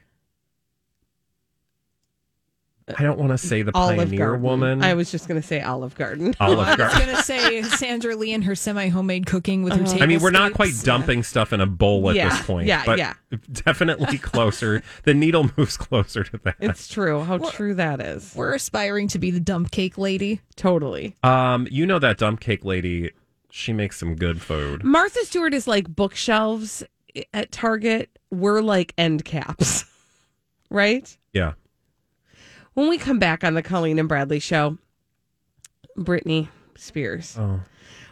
I 2.97 3.03
don't 3.03 3.19
want 3.19 3.31
to 3.31 3.37
say 3.37 3.61
the 3.61 3.71
Olive 3.75 3.97
pioneer 3.97 4.19
Garden. 4.19 4.41
woman. 4.41 4.83
I 4.83 4.93
was 4.95 5.11
just 5.11 5.27
going 5.27 5.39
to 5.41 5.45
say 5.47 5.61
Olive 5.61 5.95
Garden. 5.95 6.33
Olive 6.39 6.59
I 6.59 6.69
was 6.71 6.77
Garden. 6.77 6.99
going 6.99 7.15
to 7.15 7.21
say 7.23 7.61
Sandra 7.63 8.15
Lee 8.15 8.33
and 8.33 8.43
her 8.45 8.55
semi 8.55 8.87
homemade 8.87 9.25
cooking 9.25 9.63
with 9.63 9.73
her 9.73 9.79
table 9.79 9.91
Uh-huh. 9.95 10.03
I 10.03 10.07
mean, 10.07 10.19
we're 10.21 10.31
not 10.31 10.53
quite 10.53 10.69
scrapes. 10.73 10.83
dumping 10.83 11.23
stuff 11.23 11.53
in 11.53 11.61
a 11.61 11.65
bowl 11.67 12.09
at 12.09 12.15
Yeah, 12.15 12.29
this 12.29 12.45
point, 12.45 12.67
yeah, 12.67 12.83
but 12.85 12.97
yeah. 12.97 13.13
definitely 13.51 14.17
closer. 14.17 14.81
the 15.03 15.13
needle 15.13 15.49
moves 15.57 15.77
closer 15.77 16.23
to 16.23 16.37
that. 16.43 16.55
It's 16.59 16.87
true. 16.87 17.21
How 17.21 17.37
true 17.37 17.73
that 17.75 17.99
is. 18.01 18.33
We're 18.35 18.53
aspiring 18.55 19.07
to 19.09 19.19
be 19.19 19.31
the 19.31 19.39
dump 19.39 19.71
cake 19.71 19.97
lady. 19.97 20.41
Totally. 20.55 21.15
Um, 21.23 21.67
you 21.69 21.85
know 21.85 21.99
that 21.99 22.17
dump 22.17 22.39
cake 22.39 22.65
lady. 22.65 23.11
She 23.51 23.73
makes 23.73 23.97
some 23.97 24.15
good 24.15 24.41
food. 24.41 24.83
Martha 24.83 25.25
Stewart 25.25 25.53
is 25.53 25.67
like 25.67 25.87
bookshelves 25.87 26.83
at 27.33 27.51
Target. 27.51 28.09
We're 28.31 28.61
like 28.61 28.93
end 28.97 29.25
caps, 29.25 29.85
right? 30.69 31.17
Yeah. 31.33 31.53
When 32.73 32.89
we 32.89 32.97
come 32.97 33.19
back 33.19 33.43
on 33.43 33.53
the 33.55 33.61
Colleen 33.63 33.99
and 33.99 34.07
Bradley 34.07 34.39
show, 34.39 34.77
Britney 35.97 36.47
Spears. 36.75 37.35
Oh. 37.37 37.59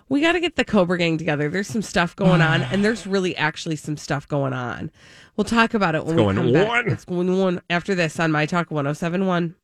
We 0.10 0.22
got 0.22 0.34
to 0.34 0.40
get 0.40 0.56
the 0.56 0.64
Cobra 0.64 0.98
Gang 0.98 1.18
together. 1.18 1.50
There's 1.50 1.68
some 1.68 1.82
stuff 1.82 2.16
going 2.16 2.42
on, 2.42 2.62
and 2.64 2.84
there's 2.84 3.06
really 3.08 3.36
actually 3.36 3.76
some 3.76 3.98
stuff 3.98 4.28
going 4.28 4.54
on. 4.54 4.92
We'll 5.36 5.46
talk 5.46 5.74
about 5.74 5.96
it 5.96 6.06
when 6.06 6.16
going 6.16 6.36
we 6.38 6.54
come 6.54 6.54
back. 6.54 6.70
on. 6.70 6.90
It's 6.92 7.06
going 7.06 7.30
on 7.30 7.62
after 7.70 7.94
this 7.96 8.20
on 8.20 8.32
My 8.32 8.46
Talk 8.46 8.70
1071. 8.72 9.56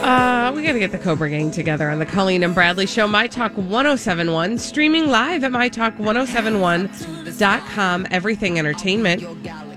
Uh, 0.00 0.50
we 0.54 0.62
got 0.64 0.72
to 0.72 0.78
get 0.78 0.92
the 0.92 0.98
Cobra 0.98 1.28
Gang 1.30 1.50
together 1.50 1.88
on 1.90 1.98
the 1.98 2.06
Colleen 2.06 2.42
and 2.42 2.54
Bradley 2.54 2.86
Show. 2.86 3.06
My 3.06 3.26
Talk 3.28 3.52
1071, 3.56 4.58
streaming 4.58 5.08
live 5.08 5.44
at 5.44 5.52
MyTalk1071.com. 5.52 8.06
Everything 8.10 8.58
Entertainment. 8.58 9.22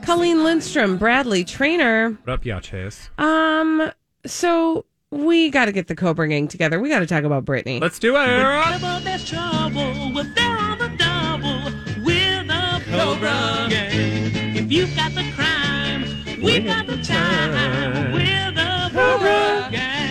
Colleen 0.05 0.43
Lindstrom, 0.43 0.97
Bradley 0.97 1.43
Traynor. 1.45 2.17
What 2.23 2.33
up, 2.33 2.45
Yaches? 2.45 3.09
Um, 3.17 3.91
so 4.25 4.85
we 5.11 5.49
got 5.49 5.65
to 5.65 5.71
get 5.71 5.87
the 5.87 5.95
Cobra 5.95 6.27
Gang 6.27 6.47
together. 6.47 6.79
We 6.79 6.89
got 6.89 6.99
to 6.99 7.07
talk 7.07 7.23
about 7.23 7.45
Britney. 7.45 7.79
Let's 7.79 7.99
do 7.99 8.15
it. 8.17 8.19
Whenever 8.19 8.99
there's 9.03 9.27
trouble, 9.27 10.11
we're 10.13 10.25
on 10.57 10.77
the 10.77 10.91
double 10.97 11.71
with 12.03 12.49
a 12.49 12.81
Cobra 12.91 13.67
Gang. 13.69 14.55
If 14.57 14.71
you've 14.71 14.93
got 14.95 15.13
the 15.13 15.23
crime, 15.35 16.03
we've 16.41 16.65
got 16.65 16.85
the 16.85 16.97
time 17.01 18.11
with 18.11 18.57
a 18.57 18.89
Cobra 18.91 19.69
Gang. 19.71 20.02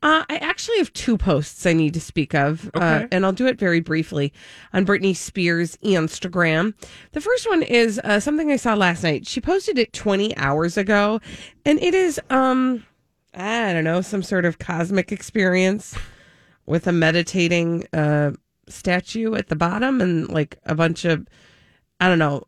Uh, 0.00 0.24
I 0.30 0.36
actually 0.36 0.78
have 0.78 0.92
two 0.92 1.18
posts 1.18 1.66
I 1.66 1.72
need 1.72 1.92
to 1.94 2.00
speak 2.00 2.32
of, 2.32 2.70
uh, 2.74 3.06
and 3.10 3.26
I'll 3.26 3.32
do 3.32 3.46
it 3.46 3.58
very 3.58 3.80
briefly 3.80 4.32
on 4.72 4.86
Britney 4.86 5.14
Spears' 5.14 5.76
Instagram. 5.82 6.74
The 7.12 7.20
first 7.20 7.48
one 7.48 7.64
is 7.64 8.00
uh, 8.04 8.20
something 8.20 8.52
I 8.52 8.56
saw 8.56 8.74
last 8.74 9.02
night. 9.02 9.26
She 9.26 9.40
posted 9.40 9.76
it 9.76 9.92
20 9.92 10.36
hours 10.36 10.76
ago, 10.76 11.20
and 11.64 11.82
it 11.82 11.94
is, 11.94 12.20
um, 12.30 12.86
I 13.34 13.72
don't 13.72 13.82
know, 13.82 14.00
some 14.00 14.22
sort 14.22 14.44
of 14.44 14.60
cosmic 14.60 15.10
experience 15.10 15.96
with 16.64 16.86
a 16.86 16.92
meditating 16.92 17.84
uh, 17.92 18.32
statue 18.68 19.34
at 19.34 19.48
the 19.48 19.56
bottom 19.56 20.00
and 20.00 20.28
like 20.28 20.58
a 20.64 20.76
bunch 20.76 21.04
of, 21.06 21.26
I 22.00 22.08
don't 22.08 22.20
know, 22.20 22.44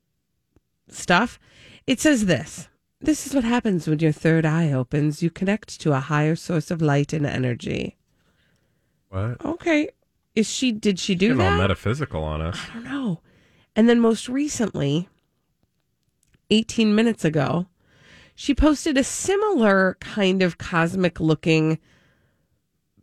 stuff. 0.89 1.41
It 1.89 1.99
says 1.99 2.27
this. 2.27 2.69
This 3.01 3.27
is 3.27 3.35
what 3.35 3.45
happens 3.45 3.89
when 3.89 3.99
your 3.99 4.13
third 4.13 4.45
eye 4.45 4.73
opens. 4.73 5.23
You 5.23 5.31
connect 5.31 5.81
to 5.81 5.93
a 5.93 6.01
higher 6.01 6.37
source 6.37 6.71
of 6.71 6.83
light 6.83 7.13
and 7.13 7.25
energy. 7.25 7.97
What? 9.09 9.43
Okay. 9.45 9.89
Is 10.35 10.49
she 10.49 10.71
did 10.71 10.99
she 10.99 11.15
do 11.15 11.29
Getting 11.29 11.43
all 11.43 11.59
metaphysical 11.59 12.23
on 12.23 12.41
us. 12.43 12.59
I 12.71 12.75
don't 12.75 12.85
know. 12.85 13.21
And 13.75 13.89
then 13.89 14.01
most 14.01 14.29
recently, 14.29 15.09
18 16.51 16.95
minutes 16.95 17.25
ago, 17.25 17.67
she 18.35 18.55
posted 18.55 18.97
a 18.97 19.05
similar 19.05 19.97
kind 20.01 20.43
of 20.43 20.59
cosmic 20.59 21.21
looking 21.21 21.79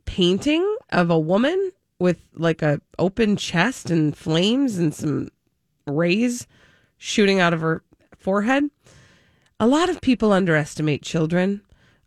painting 0.05 0.77
of 0.91 1.09
a 1.09 1.19
woman 1.19 1.71
with 1.99 2.21
like 2.33 2.61
a 2.61 2.81
open 2.99 3.35
chest 3.35 3.89
and 3.89 4.15
flames 4.15 4.77
and 4.77 4.93
some 4.93 5.29
rays 5.85 6.47
shooting 6.97 7.39
out 7.39 7.53
of 7.53 7.61
her 7.61 7.83
forehead. 8.15 8.69
A 9.59 9.65
lot 9.65 9.89
of 9.89 10.01
people 10.01 10.33
underestimate 10.33 11.01
children. 11.01 11.61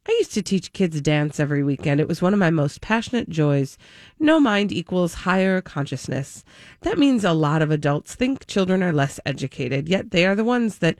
I 0.08 0.12
used 0.20 0.32
to 0.34 0.42
teach 0.42 0.72
kids 0.72 1.00
dance 1.00 1.40
every 1.40 1.64
weekend. 1.64 2.00
It 2.00 2.06
was 2.06 2.22
one 2.22 2.32
of 2.32 2.38
my 2.38 2.50
most 2.50 2.80
passionate 2.80 3.28
joys. 3.28 3.76
No 4.20 4.38
mind 4.38 4.70
equals 4.70 5.14
higher 5.14 5.60
consciousness. 5.60 6.44
That 6.82 6.96
means 6.96 7.24
a 7.24 7.32
lot 7.32 7.60
of 7.60 7.72
adults 7.72 8.14
think 8.14 8.46
children 8.46 8.84
are 8.84 8.92
less 8.92 9.18
educated, 9.26 9.88
yet 9.88 10.12
they 10.12 10.26
are 10.26 10.36
the 10.36 10.44
ones 10.44 10.78
that 10.78 10.96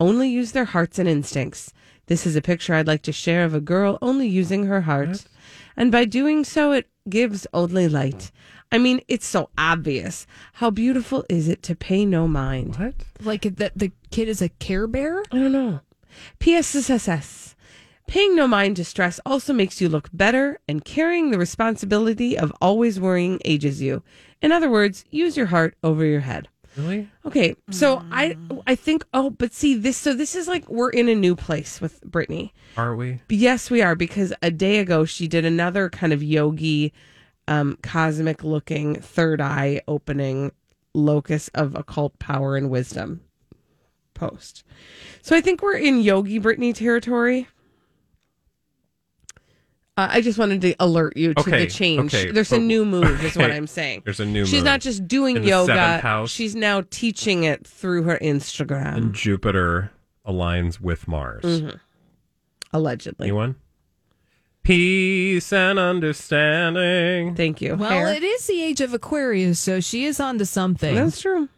only 0.00 0.30
use 0.30 0.52
their 0.52 0.64
hearts 0.64 0.98
and 0.98 1.06
instincts. 1.06 1.74
This 2.06 2.26
is 2.26 2.36
a 2.36 2.40
picture 2.40 2.72
I'd 2.72 2.86
like 2.86 3.02
to 3.02 3.12
share 3.12 3.44
of 3.44 3.52
a 3.52 3.60
girl 3.60 3.98
only 4.00 4.26
using 4.26 4.64
her 4.64 4.80
heart. 4.80 5.26
And 5.76 5.92
by 5.92 6.06
doing 6.06 6.42
so, 6.42 6.72
it 6.72 6.88
gives 7.06 7.46
only 7.52 7.86
light. 7.86 8.32
I 8.72 8.78
mean, 8.78 9.02
it's 9.06 9.26
so 9.26 9.50
obvious. 9.58 10.26
How 10.54 10.70
beautiful 10.70 11.24
is 11.28 11.46
it 11.46 11.62
to 11.64 11.76
pay 11.76 12.06
no 12.06 12.26
mind? 12.26 12.76
What? 12.76 12.94
Like 13.22 13.42
that 13.42 13.72
the 13.76 13.92
kid 14.10 14.28
is 14.28 14.40
a 14.40 14.48
care 14.48 14.86
bear? 14.86 15.22
I 15.30 15.38
don't 15.38 15.52
know. 15.52 15.80
PSSS. 16.40 17.54
Paying 18.06 18.34
no 18.34 18.48
mind 18.48 18.76
to 18.76 18.84
stress 18.84 19.20
also 19.24 19.52
makes 19.52 19.80
you 19.80 19.88
look 19.88 20.08
better, 20.12 20.58
and 20.68 20.84
carrying 20.84 21.30
the 21.30 21.38
responsibility 21.38 22.36
of 22.36 22.52
always 22.60 22.98
worrying 22.98 23.40
ages 23.44 23.80
you. 23.80 24.02
In 24.42 24.52
other 24.52 24.68
words, 24.68 25.04
use 25.10 25.36
your 25.36 25.46
heart 25.46 25.76
over 25.84 26.04
your 26.04 26.20
head. 26.20 26.48
Really? 26.76 27.08
Okay, 27.26 27.54
so 27.70 27.98
mm. 27.98 28.08
I 28.10 28.36
I 28.66 28.74
think 28.74 29.04
oh, 29.12 29.30
but 29.30 29.52
see 29.52 29.74
this 29.74 29.96
so 29.96 30.14
this 30.14 30.34
is 30.34 30.48
like 30.48 30.68
we're 30.68 30.90
in 30.90 31.08
a 31.08 31.14
new 31.14 31.36
place 31.36 31.80
with 31.80 32.00
Britney. 32.02 32.52
Are 32.76 32.96
we? 32.96 33.20
Yes, 33.28 33.70
we 33.70 33.82
are 33.82 33.94
because 33.94 34.32
a 34.42 34.50
day 34.50 34.78
ago 34.78 35.04
she 35.04 35.28
did 35.28 35.44
another 35.44 35.90
kind 35.90 36.12
of 36.12 36.22
yogi, 36.22 36.92
um, 37.60 37.78
cosmic 37.82 38.42
looking 38.44 38.94
third 38.96 39.40
eye 39.40 39.80
opening 39.88 40.52
locus 40.94 41.48
of 41.54 41.74
occult 41.74 42.18
power 42.18 42.56
and 42.56 42.70
wisdom 42.70 43.20
post. 44.14 44.64
So 45.22 45.36
I 45.36 45.40
think 45.40 45.62
we're 45.62 45.76
in 45.76 46.00
yogi 46.00 46.38
Britney 46.40 46.74
territory. 46.74 47.48
Uh, 49.94 50.08
I 50.10 50.20
just 50.22 50.38
wanted 50.38 50.62
to 50.62 50.74
alert 50.80 51.16
you 51.18 51.34
to 51.34 51.40
Okay, 51.40 51.64
the 51.66 51.70
change. 51.70 52.14
okay, 52.14 52.30
There's 52.30 52.50
a 52.52 52.58
new 52.58 52.84
move, 52.86 53.22
is 53.22 53.36
what 53.36 53.50
I'm 53.56 53.66
saying. 53.66 54.02
there's 54.04 54.20
a 54.20 54.24
new 54.24 54.46
She's 54.46 54.62
not 54.62 54.80
just 54.80 55.06
doing 55.06 55.36
in 55.36 55.42
yoga. 55.44 56.24
She's 56.28 56.54
now 56.56 56.82
teaching 56.88 57.44
it 57.44 57.66
through 57.66 58.04
her 58.04 58.18
Instagram, 58.22 58.96
And 58.96 59.14
Jupiter 59.14 59.90
aligns 60.26 60.80
with 60.80 61.06
Mars. 61.06 61.42
Mm-hmm. 61.44 61.76
allegedly. 62.72 63.26
Anyone? 63.26 63.56
Peace 64.62 65.52
and 65.52 65.78
understanding. 65.78 67.34
Thank 67.34 67.60
you. 67.60 67.74
Well, 67.74 67.90
Hair. 67.90 68.14
it 68.14 68.22
is 68.22 68.46
the 68.46 68.62
age 68.62 68.80
of 68.80 68.94
Aquarius, 68.94 69.58
so 69.58 69.80
she 69.80 70.04
is 70.04 70.20
onto 70.20 70.44
something. 70.44 70.94
That's 70.94 71.20
true. 71.20 71.48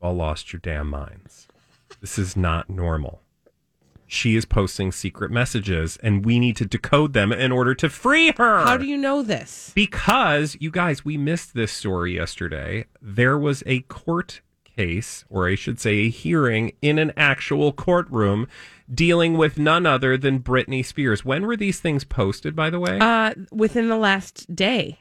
all 0.00 0.14
lost 0.14 0.52
your 0.52 0.60
damn 0.60 0.88
minds. 0.88 1.48
This 2.00 2.18
is 2.18 2.36
not 2.36 2.70
normal. 2.70 3.22
She 4.06 4.36
is 4.36 4.46
posting 4.46 4.90
secret 4.90 5.30
messages, 5.30 5.98
and 6.02 6.24
we 6.24 6.38
need 6.38 6.56
to 6.56 6.64
decode 6.64 7.12
them 7.12 7.30
in 7.30 7.52
order 7.52 7.74
to 7.74 7.90
free 7.90 8.32
her. 8.38 8.64
How 8.64 8.78
do 8.78 8.86
you 8.86 8.96
know 8.96 9.22
this? 9.22 9.70
Because, 9.74 10.56
you 10.60 10.70
guys, 10.70 11.04
we 11.04 11.18
missed 11.18 11.52
this 11.52 11.72
story 11.72 12.14
yesterday. 12.14 12.86
There 13.02 13.36
was 13.36 13.62
a 13.66 13.80
court 13.80 14.40
case, 14.64 15.26
or 15.28 15.46
I 15.46 15.56
should 15.56 15.78
say, 15.78 15.96
a 15.98 16.08
hearing 16.08 16.72
in 16.80 16.98
an 16.98 17.12
actual 17.18 17.72
courtroom 17.72 18.48
dealing 18.92 19.36
with 19.36 19.58
none 19.58 19.86
other 19.86 20.16
than 20.16 20.40
Britney 20.40 20.84
Spears. 20.84 21.24
When 21.24 21.46
were 21.46 21.56
these 21.56 21.80
things 21.80 22.04
posted, 22.04 22.54
by 22.56 22.70
the 22.70 22.80
way? 22.80 22.98
Uh, 23.00 23.34
within 23.52 23.88
the 23.88 23.96
last 23.96 24.54
day. 24.54 24.98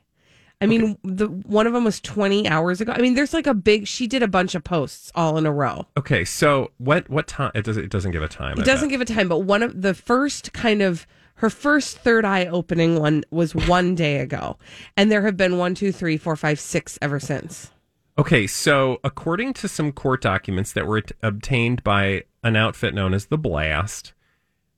I 0.59 0.65
mean, 0.65 0.97
the 1.03 1.27
one 1.27 1.67
of 1.67 1.73
them 1.73 1.83
was 1.83 2.01
20 2.01 2.47
hours 2.47 2.81
ago. 2.81 2.91
I 2.91 2.99
mean, 2.99 3.13
there's 3.13 3.33
like 3.33 3.45
a 3.45 3.53
big. 3.53 3.85
She 3.85 4.07
did 4.07 4.23
a 4.23 4.27
bunch 4.27 4.55
of 4.55 4.63
posts 4.63 5.11
all 5.13 5.37
in 5.37 5.45
a 5.45 5.51
row. 5.51 5.85
okay, 5.95 6.25
so 6.25 6.71
what 6.77 7.07
what 7.11 7.27
time? 7.27 7.51
It 7.53 7.63
doesn't, 7.63 7.83
it 7.83 7.91
doesn't 7.91 8.11
give 8.11 8.23
a 8.23 8.27
time. 8.27 8.57
It 8.57 8.65
doesn't 8.65 8.89
give 8.89 8.99
a 8.99 9.05
time, 9.05 9.27
but 9.27 9.41
one 9.41 9.61
of 9.61 9.83
the 9.83 9.93
first 9.93 10.53
kind 10.53 10.81
of 10.81 11.05
her 11.35 11.51
first 11.51 11.99
third 11.99 12.25
eye 12.25 12.47
opening 12.47 12.99
one 12.99 13.23
was 13.29 13.53
one 13.53 13.93
day 13.93 14.17
ago, 14.17 14.57
and 14.95 15.11
there 15.11 15.21
have 15.21 15.37
been 15.37 15.59
one, 15.59 15.75
two, 15.75 15.91
three, 15.91 16.17
four, 16.17 16.35
five, 16.35 16.59
six 16.59 16.97
ever 17.03 17.19
since. 17.19 17.69
Okay, 18.19 18.47
so 18.47 18.99
according 19.03 19.53
to 19.53 19.67
some 19.67 19.91
court 19.91 20.21
documents 20.21 20.73
that 20.73 20.87
were 20.87 21.01
t- 21.01 21.13
obtained 21.21 21.83
by 21.83 22.23
an 22.43 22.55
outfit 22.55 22.95
known 22.95 23.13
as 23.13 23.27
the 23.27 23.37
Blast, 23.37 24.13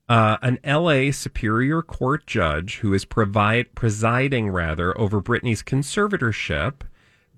uh, 0.10 0.36
an 0.42 0.60
LA 0.66 1.12
Superior 1.12 1.82
Court 1.82 2.28
judge 2.28 2.80
who 2.80 2.94
is 2.94 3.06
provide 3.06 3.76
presiding 3.76 4.50
rather 4.50 4.98
over 5.00 5.22
Britney's 5.22 5.64
conservatorship 5.64 6.82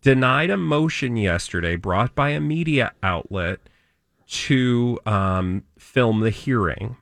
denied 0.02 0.50
a 0.50 0.58
motion 0.58 1.18
yesterday 1.18 1.76
brought 1.76 2.16
by 2.16 2.30
a 2.30 2.40
media 2.40 2.94
outlet 3.04 3.60
to 4.26 4.98
um, 5.06 5.64
film 5.78 6.22
the 6.22 6.32
hearing, 6.32 6.96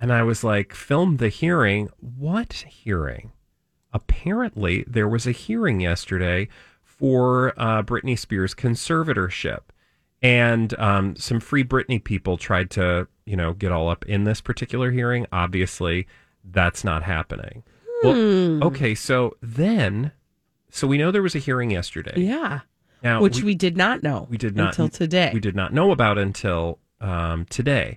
and 0.00 0.12
I 0.12 0.22
was 0.22 0.44
like, 0.44 0.72
"Film 0.72 1.16
the 1.16 1.30
hearing? 1.30 1.88
What 1.98 2.52
hearing?" 2.68 3.32
Apparently, 3.92 4.84
there 4.86 5.08
was 5.08 5.26
a 5.26 5.32
hearing 5.32 5.80
yesterday 5.80 6.48
for 7.00 7.54
uh, 7.56 7.82
Britney 7.82 8.16
Spears' 8.16 8.54
conservatorship. 8.54 9.60
And 10.22 10.78
um, 10.78 11.16
some 11.16 11.40
Free 11.40 11.64
Britney 11.64 12.02
people 12.02 12.36
tried 12.36 12.70
to, 12.72 13.08
you 13.24 13.36
know, 13.36 13.54
get 13.54 13.72
all 13.72 13.88
up 13.88 14.04
in 14.04 14.24
this 14.24 14.42
particular 14.42 14.90
hearing. 14.90 15.26
Obviously, 15.32 16.06
that's 16.44 16.84
not 16.84 17.02
happening. 17.02 17.64
Well, 18.02 18.64
okay, 18.64 18.94
so 18.94 19.36
then, 19.42 20.12
so 20.70 20.86
we 20.86 20.98
know 20.98 21.10
there 21.10 21.22
was 21.22 21.34
a 21.34 21.38
hearing 21.38 21.70
yesterday. 21.70 22.14
Yeah. 22.16 22.60
Now, 23.02 23.22
Which 23.22 23.42
we, 23.42 23.54
did 23.54 23.78
not 23.78 24.02
know. 24.02 24.26
we 24.28 24.36
did 24.36 24.54
not 24.54 24.78
until 24.78 24.88
today. 24.90 25.30
We 25.32 25.40
did 25.40 25.56
not 25.56 25.72
know 25.72 25.90
about 25.90 26.18
until 26.18 26.78
um, 27.00 27.46
today. 27.48 27.96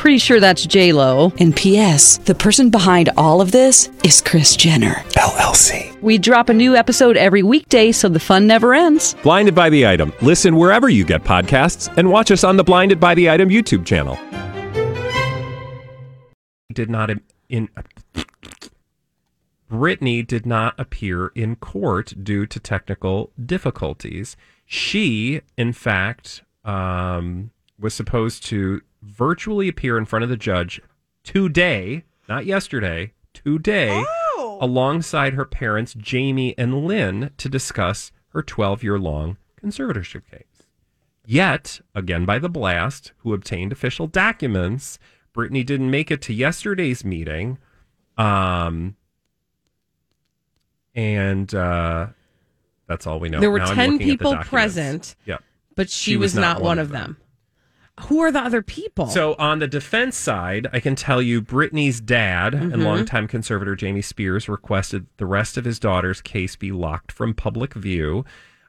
Pretty 0.00 0.16
sure 0.16 0.40
that's 0.40 0.64
J 0.64 0.94
Lo. 0.94 1.30
And 1.40 1.54
P.S. 1.54 2.16
The 2.16 2.34
person 2.34 2.70
behind 2.70 3.10
all 3.18 3.42
of 3.42 3.52
this 3.52 3.90
is 4.02 4.22
Kris 4.22 4.56
Jenner. 4.56 4.94
LLC. 5.10 6.00
We 6.00 6.16
drop 6.16 6.48
a 6.48 6.54
new 6.54 6.74
episode 6.74 7.18
every 7.18 7.42
weekday, 7.42 7.92
so 7.92 8.08
the 8.08 8.18
fun 8.18 8.46
never 8.46 8.72
ends. 8.72 9.14
Blinded 9.22 9.54
by 9.54 9.68
the 9.68 9.86
item. 9.86 10.14
Listen 10.22 10.56
wherever 10.56 10.88
you 10.88 11.04
get 11.04 11.22
podcasts, 11.22 11.94
and 11.98 12.08
watch 12.08 12.30
us 12.30 12.44
on 12.44 12.56
the 12.56 12.64
Blinded 12.64 12.98
by 12.98 13.14
the 13.14 13.28
Item 13.28 13.50
YouTube 13.50 13.84
channel. 13.84 14.18
did 16.72 16.88
not 16.88 17.10
in 17.50 17.68
Britney 19.70 20.26
did 20.26 20.46
not 20.46 20.80
appear 20.80 21.26
in 21.34 21.56
court 21.56 22.14
due 22.24 22.46
to 22.46 22.58
technical 22.58 23.32
difficulties. 23.44 24.38
She, 24.64 25.42
in 25.58 25.74
fact, 25.74 26.42
um, 26.64 27.50
was 27.78 27.92
supposed 27.92 28.46
to 28.46 28.80
virtually 29.02 29.68
appear 29.68 29.96
in 29.98 30.04
front 30.04 30.22
of 30.22 30.28
the 30.28 30.36
judge 30.36 30.80
today, 31.24 32.04
not 32.28 32.46
yesterday, 32.46 33.12
today, 33.34 34.04
alongside 34.60 35.34
her 35.34 35.44
parents, 35.44 35.94
Jamie 35.94 36.54
and 36.58 36.86
Lynn, 36.86 37.30
to 37.38 37.48
discuss 37.48 38.12
her 38.28 38.42
12 38.42 38.82
year 38.82 38.98
long 38.98 39.36
conservatorship 39.62 40.22
case. 40.30 40.44
Yet, 41.26 41.80
again 41.94 42.24
by 42.24 42.38
the 42.38 42.48
blast, 42.48 43.12
who 43.18 43.32
obtained 43.34 43.72
official 43.72 44.06
documents, 44.06 44.98
Britney 45.34 45.64
didn't 45.64 45.90
make 45.90 46.10
it 46.10 46.22
to 46.22 46.34
yesterday's 46.34 47.04
meeting. 47.04 47.58
Um, 48.18 48.96
and 50.94 51.54
uh, 51.54 52.08
that's 52.86 53.06
all 53.06 53.20
we 53.20 53.28
know. 53.28 53.40
there 53.40 53.50
were 53.50 53.58
Now 53.60 53.74
10 53.74 53.92
looking 53.92 54.10
at 54.10 54.18
the 54.18 54.24
people 54.24 54.36
present, 54.38 55.14
Yep. 55.26 55.42
but 55.76 55.88
she, 55.88 56.16
was, 56.16 56.34
not, 56.34 56.60
one 56.60 56.78
of 56.78 56.88
them. 56.90 57.16
Who 58.02 58.20
are 58.20 58.32
the 58.32 58.40
other 58.40 58.62
people? 58.62 59.06
So 59.08 59.34
on 59.38 59.58
the 59.58 59.66
defense 59.68 60.16
side, 60.16 60.66
I 60.72 60.80
can 60.80 60.94
tell 60.94 61.20
you 61.22 61.40
Britney's 61.42 62.00
dad 62.00 62.52
Mm-hmm. 62.54 62.72
and 62.72 62.84
longtime 62.84 63.28
conservator 63.28 63.74
Jamie 63.76 64.02
Spears 64.02 64.48
requested 64.48 65.06
the 65.18 65.26
rest 65.26 65.56
of 65.56 65.64
his 65.64 65.78
daughter's 65.78 66.20
case 66.20 66.56
be 66.56 66.72
locked 66.72 67.12
from 67.12 67.34
public 67.34 67.74
view, 67.74 68.24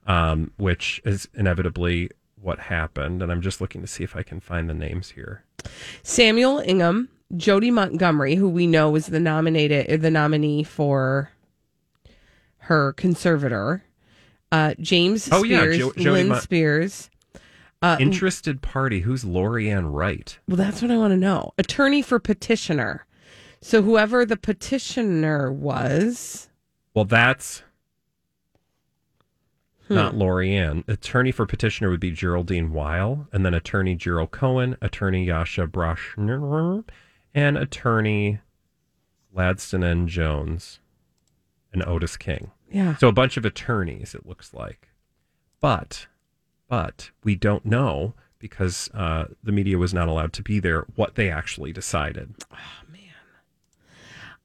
um, 0.07 0.51
which 0.57 1.01
is 1.05 1.27
inevitably 1.33 2.09
what 2.41 2.59
happened. 2.59 3.21
And 3.21 3.31
I'm 3.31 3.41
just 3.41 3.61
looking 3.61 3.81
to 3.81 3.87
see 3.87 4.03
if 4.03 4.15
I 4.15 4.23
can 4.23 4.39
find 4.39 4.69
the 4.69 4.73
names 4.73 5.11
here. 5.11 5.43
Samuel 6.03 6.59
Ingham, 6.59 7.09
Jodi 7.37 7.71
Montgomery, 7.71 8.35
who 8.35 8.49
we 8.49 8.67
know 8.67 8.89
was 8.89 9.07
the 9.07 9.19
nominated 9.19 10.01
the 10.01 10.11
nominee 10.11 10.63
for 10.63 11.31
her 12.65 12.93
conservator, 12.93 13.83
uh, 14.51 14.73
James 14.79 15.29
Oh, 15.31 15.43
yeah, 15.43 15.65
Jo- 15.77 15.93
Lynn 15.97 16.35
Spears. 16.41 17.09
Uh, 17.81 17.97
Interested 17.99 18.61
party. 18.61 19.01
Who's 19.01 19.23
Lorianne 19.23 19.91
Wright? 19.91 20.37
well, 20.47 20.57
that's 20.57 20.81
what 20.81 20.91
I 20.91 20.97
want 20.97 21.11
to 21.11 21.17
know. 21.17 21.53
Attorney 21.57 22.01
for 22.01 22.19
petitioner. 22.19 23.05
So 23.61 23.81
whoever 23.81 24.25
the 24.25 24.37
petitioner 24.37 25.51
was, 25.51 26.49
Well, 26.93 27.05
that's 27.05 27.63
Hmm. 29.87 29.95
not 29.95 30.13
Lorianne. 30.13 30.87
Attorney 30.87 31.31
for 31.31 31.45
petitioner 31.45 31.89
would 31.89 31.99
be 31.99 32.11
Geraldine 32.11 32.71
Wyle, 32.71 33.27
and 33.33 33.45
then 33.45 33.53
attorney 33.53 33.95
Gerald 33.95 34.31
Cohen, 34.31 34.77
attorney 34.81 35.25
Yasha 35.25 35.67
Broshner, 35.67 36.83
and 37.33 37.57
attorney 37.57 38.39
Ladston 39.35 39.83
and 39.83 40.07
Jones, 40.07 40.79
and 41.73 41.83
Otis 41.85 42.15
King. 42.17 42.51
yeah, 42.69 42.95
So 42.97 43.07
a 43.07 43.13
bunch 43.13 43.37
of 43.37 43.45
attorneys, 43.45 44.13
it 44.15 44.25
looks 44.25 44.53
like. 44.53 44.89
But, 45.59 46.07
but 46.71 47.11
we 47.25 47.35
don't 47.35 47.65
know 47.65 48.13
because 48.39 48.89
uh, 48.93 49.25
the 49.43 49.51
media 49.51 49.77
was 49.77 49.93
not 49.93 50.07
allowed 50.07 50.31
to 50.31 50.41
be 50.41 50.57
there 50.57 50.85
what 50.95 51.15
they 51.15 51.29
actually 51.29 51.73
decided. 51.73 52.33
Oh 52.49 52.55
man, 52.89 53.01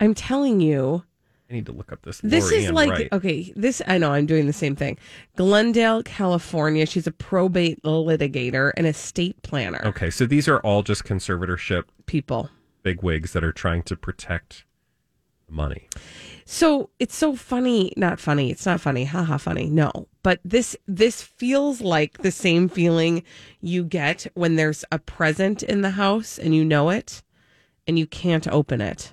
I'm 0.00 0.12
telling 0.12 0.60
you, 0.60 1.04
I 1.48 1.54
need 1.54 1.66
to 1.66 1.72
look 1.72 1.92
up 1.92 2.02
this. 2.02 2.20
This 2.24 2.50
is 2.50 2.64
Lorianne 2.64 2.72
like 2.74 2.90
Wright. 2.90 3.08
okay. 3.12 3.52
This 3.54 3.80
I 3.86 3.98
know. 3.98 4.10
I'm 4.10 4.26
doing 4.26 4.48
the 4.48 4.52
same 4.52 4.74
thing. 4.74 4.98
Glendale, 5.36 6.02
California. 6.02 6.84
She's 6.84 7.06
a 7.06 7.12
probate 7.12 7.80
litigator 7.84 8.72
and 8.76 8.88
estate 8.88 9.40
planner. 9.42 9.80
Okay, 9.86 10.10
so 10.10 10.26
these 10.26 10.48
are 10.48 10.58
all 10.58 10.82
just 10.82 11.04
conservatorship 11.04 11.84
People. 12.06 12.50
big 12.82 13.04
wigs 13.04 13.34
that 13.34 13.44
are 13.44 13.52
trying 13.52 13.84
to 13.84 13.94
protect 13.94 14.64
the 15.46 15.52
money. 15.52 15.88
So 16.48 16.90
it's 17.00 17.16
so 17.16 17.34
funny. 17.34 17.92
Not 17.96 18.20
funny. 18.20 18.52
It's 18.52 18.64
not 18.64 18.80
funny. 18.80 19.04
Haha, 19.04 19.36
funny. 19.36 19.68
No, 19.68 20.06
but 20.22 20.38
this 20.44 20.76
this 20.86 21.20
feels 21.20 21.80
like 21.80 22.18
the 22.18 22.30
same 22.30 22.68
feeling 22.68 23.24
you 23.60 23.82
get 23.82 24.28
when 24.34 24.54
there's 24.54 24.84
a 24.92 25.00
present 25.00 25.64
in 25.64 25.80
the 25.82 25.90
house 25.90 26.38
and 26.38 26.54
you 26.54 26.64
know 26.64 26.90
it, 26.90 27.22
and 27.88 27.98
you 27.98 28.06
can't 28.06 28.46
open 28.48 28.80
it. 28.80 29.12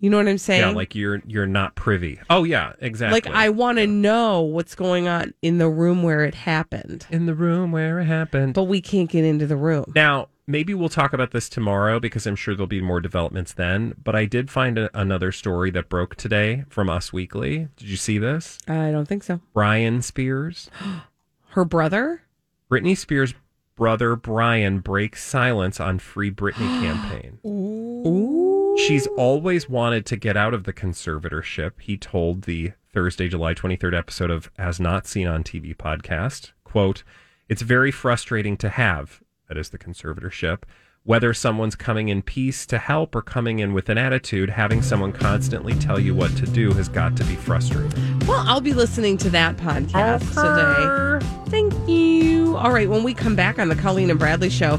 You 0.00 0.10
know 0.10 0.16
what 0.16 0.26
I'm 0.26 0.38
saying? 0.38 0.62
Yeah, 0.62 0.70
like 0.70 0.96
you're 0.96 1.22
you're 1.26 1.46
not 1.46 1.76
privy. 1.76 2.18
Oh 2.28 2.42
yeah, 2.42 2.72
exactly. 2.80 3.20
Like 3.20 3.26
I 3.28 3.50
want 3.50 3.78
to 3.78 3.86
know 3.86 4.40
what's 4.40 4.74
going 4.74 5.06
on 5.06 5.32
in 5.42 5.58
the 5.58 5.68
room 5.68 6.02
where 6.02 6.24
it 6.24 6.34
happened, 6.34 7.06
in 7.10 7.26
the 7.26 7.34
room 7.34 7.70
where 7.70 8.00
it 8.00 8.06
happened. 8.06 8.54
but 8.54 8.64
we 8.64 8.80
can't 8.80 9.08
get 9.10 9.24
into 9.24 9.46
the 9.46 9.56
room. 9.56 9.92
Now, 9.94 10.28
maybe 10.50 10.74
we'll 10.74 10.88
talk 10.88 11.12
about 11.12 11.30
this 11.30 11.48
tomorrow 11.48 12.00
because 12.00 12.26
I'm 12.26 12.36
sure 12.36 12.54
there'll 12.54 12.66
be 12.66 12.80
more 12.80 13.00
developments 13.00 13.52
then. 13.52 13.94
But 14.02 14.14
I 14.16 14.24
did 14.24 14.50
find 14.50 14.78
a, 14.78 14.90
another 14.98 15.32
story 15.32 15.70
that 15.70 15.88
broke 15.88 16.16
today 16.16 16.64
from 16.68 16.90
Us 16.90 17.12
Weekly. 17.12 17.68
Did 17.76 17.88
you 17.88 17.96
see 17.96 18.18
this? 18.18 18.58
I 18.68 18.90
don't 18.90 19.06
think 19.06 19.22
so. 19.22 19.40
Brian 19.54 20.02
Spears, 20.02 20.70
Her 21.50 21.64
brother? 21.64 22.22
Britney 22.70 22.96
Spears' 22.96 23.34
brother 23.74 24.14
Brian 24.14 24.78
breaks 24.78 25.24
silence 25.24 25.80
on 25.80 25.98
Free 25.98 26.30
Britney 26.30 26.68
campaign. 26.82 27.38
Ooh. 27.44 28.76
She's 28.86 29.06
always 29.16 29.68
wanted 29.68 30.06
to 30.06 30.16
get 30.16 30.36
out 30.36 30.54
of 30.54 30.64
the 30.64 30.72
conservatorship, 30.72 31.72
he 31.80 31.96
told 31.96 32.42
the 32.42 32.72
Thursday, 32.92 33.28
July 33.28 33.54
23rd 33.54 33.96
episode 33.98 34.30
of 34.30 34.50
As 34.58 34.78
Not 34.78 35.06
Seen 35.06 35.26
on 35.26 35.42
TV 35.42 35.76
podcast. 35.76 36.52
Quote, 36.64 37.02
It's 37.48 37.62
very 37.62 37.90
frustrating 37.90 38.56
to 38.58 38.68
have, 38.68 39.20
that 39.50 39.58
is 39.58 39.70
the 39.70 39.78
conservatorship. 39.78 40.62
Whether 41.02 41.34
someone's 41.34 41.74
coming 41.74 42.08
in 42.08 42.22
peace 42.22 42.64
to 42.66 42.78
help 42.78 43.16
or 43.16 43.22
coming 43.22 43.58
in 43.58 43.72
with 43.72 43.88
an 43.88 43.98
attitude, 43.98 44.48
having 44.48 44.80
someone 44.80 45.12
constantly 45.12 45.74
tell 45.74 45.98
you 45.98 46.14
what 46.14 46.36
to 46.36 46.46
do 46.46 46.72
has 46.74 46.88
got 46.88 47.16
to 47.16 47.24
be 47.24 47.34
frustrating. 47.34 48.18
Well, 48.28 48.44
I'll 48.46 48.60
be 48.60 48.74
listening 48.74 49.16
to 49.18 49.30
that 49.30 49.56
podcast 49.56 50.20
today. 50.28 51.50
Thank 51.50 51.88
you. 51.88 52.56
All 52.58 52.70
right, 52.70 52.88
when 52.88 53.02
we 53.02 53.12
come 53.12 53.34
back 53.34 53.58
on 53.58 53.68
the 53.68 53.74
Colleen 53.74 54.08
and 54.08 54.20
Bradley 54.20 54.50
show, 54.50 54.78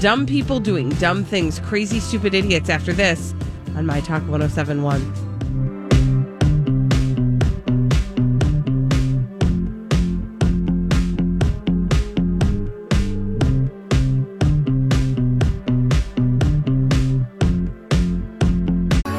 dumb 0.00 0.26
people 0.26 0.60
doing 0.60 0.90
dumb 0.90 1.24
things, 1.24 1.58
crazy, 1.60 1.98
stupid 1.98 2.34
idiots 2.34 2.68
after 2.68 2.92
this 2.92 3.32
on 3.74 3.86
My 3.86 4.00
Talk 4.00 4.20
1071. 4.28 5.29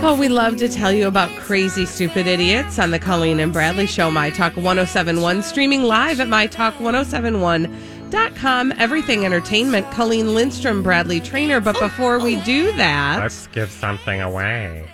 Oh, 0.03 0.17
we 0.19 0.29
love 0.29 0.57
to 0.57 0.67
tell 0.67 0.91
you 0.91 1.07
about 1.07 1.29
crazy, 1.37 1.85
stupid 1.85 2.25
idiots 2.25 2.79
on 2.79 2.89
the 2.89 2.97
Colleen 2.97 3.39
and 3.39 3.53
Bradley 3.53 3.85
Show, 3.85 4.09
My 4.09 4.31
Talk 4.31 4.57
1071, 4.57 5.43
streaming 5.43 5.83
live 5.83 6.19
at 6.19 6.27
MyTalk1071.com. 6.27 8.73
Everything 8.77 9.25
Entertainment, 9.25 9.91
Colleen 9.91 10.33
Lindstrom, 10.33 10.81
Bradley 10.81 11.19
Traynor. 11.19 11.61
But 11.61 11.79
before 11.79 12.19
we 12.19 12.41
do 12.41 12.71
that, 12.77 13.19
let's 13.21 13.45
give 13.47 13.69
something 13.69 14.21
away. 14.21 14.89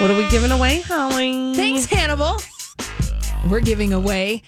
what 0.00 0.10
are 0.10 0.16
we 0.16 0.28
giving 0.28 0.50
away, 0.50 0.80
Holly? 0.80 1.54
Thanks, 1.54 1.86
Hannibal. 1.86 2.38
We're 3.48 3.60
giving 3.60 3.92
away 3.92 4.42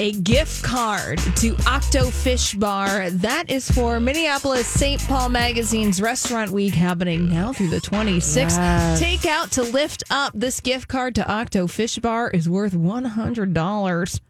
A 0.00 0.12
gift 0.12 0.62
card 0.62 1.18
to 1.36 1.56
Octo 1.66 2.10
Fish 2.10 2.54
Bar. 2.54 3.10
That 3.10 3.50
is 3.50 3.68
for 3.68 3.98
Minneapolis 3.98 4.66
St. 4.68 5.00
Paul 5.08 5.28
Magazine's 5.28 6.00
Restaurant 6.00 6.52
Week 6.52 6.72
happening 6.72 7.28
now 7.28 7.52
through 7.52 7.70
the 7.70 7.80
26th. 7.80 8.56
Yes. 8.56 9.00
Take 9.00 9.26
out 9.26 9.50
to 9.52 9.62
lift 9.64 10.04
up. 10.08 10.32
This 10.36 10.60
gift 10.60 10.86
card 10.86 11.16
to 11.16 11.28
Octo 11.28 11.66
Fish 11.66 11.98
Bar 11.98 12.30
is 12.30 12.48
worth 12.48 12.74
$100. 12.74 14.20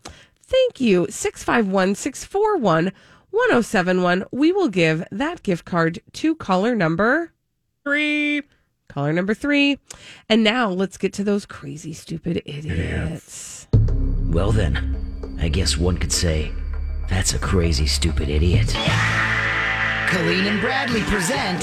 Thank 0.43 0.81
you. 0.81 1.07
651 1.11 1.95
641 1.97 2.93
1071. 3.31 4.25
We 4.33 4.53
will 4.53 4.69
give 4.71 5.05
that 5.13 5.43
gift 5.43 5.67
card 5.67 6.01
to 6.15 6.35
caller 6.35 6.75
number 6.75 7.33
Three. 7.85 8.43
caller 8.89 9.13
number 9.13 9.35
three. 9.35 9.79
And 10.31 10.43
now 10.43 10.71
let's 10.71 10.97
get 10.97 11.13
to 11.15 11.25
those 11.25 11.45
crazy, 11.45 11.93
stupid 11.93 12.41
idiots. 12.47 13.67
Well, 14.29 14.53
then, 14.53 14.98
I 15.41 15.49
guess 15.49 15.77
one 15.77 15.97
could 15.99 16.13
say 16.13 16.51
that's 17.09 17.33
a 17.35 17.39
crazy, 17.39 17.87
stupid 17.87 18.29
idiot. 18.29 18.69
Colleen 20.09 20.47
and 20.47 20.61
Bradley 20.61 21.03
present 21.03 21.61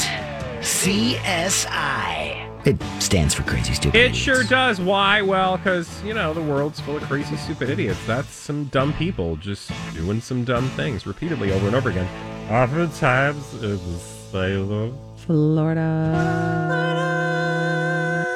CSI. 0.61 2.41
It 2.65 2.81
stands 2.99 3.35
for 3.35 3.43
Crazy 3.43 3.73
Stupid 3.75 3.95
It 3.95 4.05
Idiots. 4.05 4.17
sure 4.17 4.43
does. 4.43 4.81
Why? 4.81 5.21
Well, 5.21 5.57
because, 5.57 6.01
you 6.03 6.15
know, 6.15 6.33
the 6.33 6.41
world's 6.41 6.79
full 6.79 6.97
of 6.97 7.03
crazy, 7.03 7.35
stupid 7.37 7.69
idiots. 7.69 8.03
That's 8.07 8.33
some 8.33 8.63
dumb 8.65 8.91
people 8.93 9.35
just 9.35 9.71
doing 9.93 10.19
some 10.19 10.43
dumb 10.43 10.67
things 10.69 11.05
repeatedly 11.05 11.51
over 11.51 11.67
and 11.67 11.75
over 11.75 11.91
again. 11.91 12.07
Oftentimes 12.51 13.53
in 13.61 13.77
the 13.77 13.99
Salem. 14.31 14.97
Florida. 15.17 15.81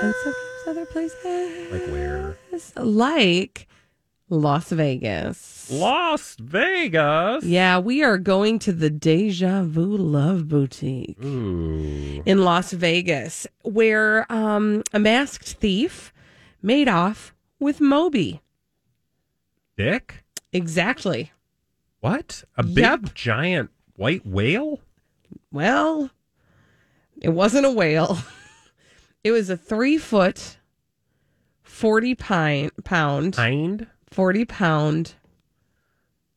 And 0.04 0.13
so 0.23 0.34
other 0.69 0.86
places. 0.86 1.71
Like 1.71 1.88
where? 1.88 2.38
Like 2.75 3.67
Las 4.30 4.70
Vegas. 4.70 5.70
Las 5.72 6.36
Vegas. 6.39 7.44
Yeah, 7.44 7.80
we 7.80 8.04
are 8.04 8.18
going 8.18 8.60
to 8.60 8.72
the 8.72 8.89
Deja 8.89 9.63
Vu 9.63 9.86
Love 9.98 10.48
Boutique 10.48 11.18
Ooh. 11.24 12.22
in 12.26 12.44
Las 12.44 12.72
Vegas, 12.72 13.48
where 13.63 14.32
um, 14.32 14.84
a 14.94 15.00
masked 15.00 15.54
thief 15.54 16.13
made 16.62 16.88
off 16.88 17.34
with 17.60 17.82
Moby. 17.82 18.42
Dick? 19.78 20.24
Exactly. 20.54 21.32
What? 22.02 22.44
A 22.58 22.63
big 22.63 22.78
Yep. 22.80 23.13
giant 23.13 23.70
white 23.96 24.26
whale? 24.26 24.80
Well, 25.52 26.10
it 27.22 27.30
wasn't 27.30 27.65
a 27.65 27.72
whale. 27.72 28.18
It 29.22 29.32
was 29.32 29.50
a 29.50 29.58
three 29.58 29.98
foot, 29.98 30.60
40 31.63 32.15
pine, 32.15 32.70
pound, 32.86 33.36
Hind? 33.36 33.86
40 34.12 34.45
pound 34.45 35.13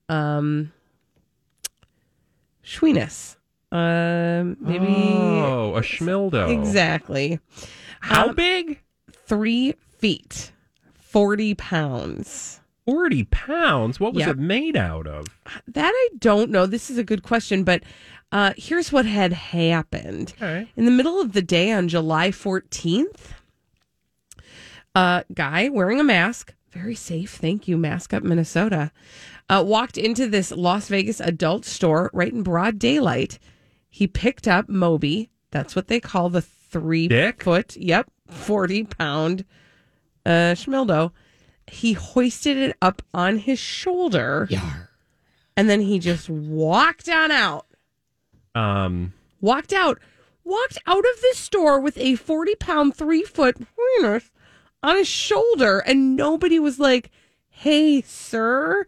um 0.09 0.73
Schweenus. 2.65 3.37
Um 3.71 4.57
maybe 4.61 4.87
Oh, 4.87 5.75
a 5.77 5.81
schmildo. 5.81 6.51
exactly. 6.51 7.41
How 8.01 8.29
Um, 8.29 8.35
big? 8.35 8.81
Three 9.27 9.75
feet, 9.99 10.53
40 10.95 11.55
pounds. 11.55 12.61
40 12.85 13.25
pounds. 13.25 14.01
What 14.01 14.13
was 14.13 14.27
it 14.27 14.39
made 14.39 14.77
out 14.77 15.07
of? 15.07 15.27
That 15.69 15.93
I 15.95 16.09
don't 16.19 16.51
know. 16.51 16.67
This 16.67 16.91
is 16.91 16.99
a 16.99 17.05
good 17.05 17.23
question, 17.23 17.63
but 17.65 17.83
uh, 18.33 18.53
here's 18.57 18.91
what 18.93 19.07
had 19.07 19.33
happened. 19.33 20.35
Okay. 20.37 20.69
In 20.77 20.85
the 20.85 20.91
middle 20.91 21.21
of 21.21 21.33
the 21.33 21.43
day 21.43 21.71
on 21.71 21.87
July 21.89 22.31
14th, 22.31 23.33
a 24.97 25.25
guy 25.33 25.69
wearing 25.69 26.01
a 26.01 26.05
mask, 26.05 26.55
very 26.73 26.95
safe, 26.95 27.35
thank 27.37 27.69
you, 27.69 27.77
Mask 27.77 28.13
Up 28.15 28.23
Minnesota, 28.23 28.91
uh, 29.49 29.63
walked 29.67 29.99
into 29.99 30.27
this 30.27 30.51
Las 30.51 30.89
Vegas 30.89 31.21
adult 31.21 31.65
store 31.65 32.11
right 32.13 32.33
in 32.33 32.43
broad 32.43 32.79
daylight. 32.79 33.39
He 33.91 34.07
picked 34.07 34.49
up 34.49 34.69
Moby. 34.69 35.31
That's 35.51 35.77
what 35.77 35.89
they 35.89 36.01
call 36.01 36.31
the 36.31 36.41
three 36.41 37.09
Dick? 37.09 37.43
foot, 37.43 37.77
yep, 37.77 38.11
40 38.29 38.85
pound 38.85 39.45
uh, 40.25 40.55
schmildo. 40.57 41.13
He 41.67 41.93
hoisted 41.93 42.57
it 42.57 42.77
up 42.81 43.03
on 43.13 43.39
his 43.39 43.59
shoulder. 43.59 44.49
And 45.57 45.69
then 45.69 45.83
he 45.83 45.99
just 45.99 46.31
walked 46.31 47.09
on 47.09 47.31
out 47.31 47.67
Um, 48.55 49.13
walked 49.41 49.73
out, 49.75 49.99
walked 50.45 50.79
out 50.87 51.05
of 51.05 51.21
this 51.21 51.37
store 51.39 51.79
with 51.79 51.99
a 51.99 52.15
40 52.17 52.55
pound, 52.57 52.97
three 52.97 53.23
foot 53.23 53.57
penis 54.01 54.31
on 54.83 54.97
his 54.97 55.09
shoulder, 55.09 55.79
and 55.81 56.17
nobody 56.17 56.59
was 56.59 56.79
like, 56.79 57.11
hey, 57.49 58.01
sir, 58.03 58.87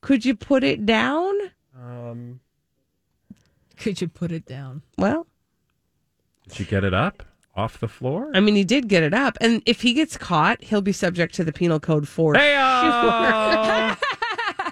could 0.00 0.24
you 0.24 0.34
put 0.34 0.62
it 0.64 0.84
down? 0.86 1.34
um, 1.76 2.40
Could 3.76 4.00
you 4.00 4.08
put 4.08 4.30
it 4.32 4.44
down? 4.46 4.82
Well, 4.98 5.26
did 6.48 6.60
you 6.60 6.66
get 6.66 6.84
it 6.84 6.94
up 6.94 7.22
off 7.56 7.78
the 7.80 7.88
floor? 7.88 8.30
I 8.34 8.40
mean, 8.40 8.54
he 8.54 8.64
did 8.64 8.88
get 8.88 9.02
it 9.02 9.14
up, 9.14 9.36
and 9.40 9.62
if 9.66 9.80
he 9.82 9.92
gets 9.94 10.16
caught, 10.16 10.62
he'll 10.62 10.82
be 10.82 10.92
subject 10.92 11.34
to 11.36 11.44
the 11.44 11.52
penal 11.52 11.80
code 11.80 12.06
for 12.06 12.34
Hey, 12.34 12.54
sure. 12.54 13.96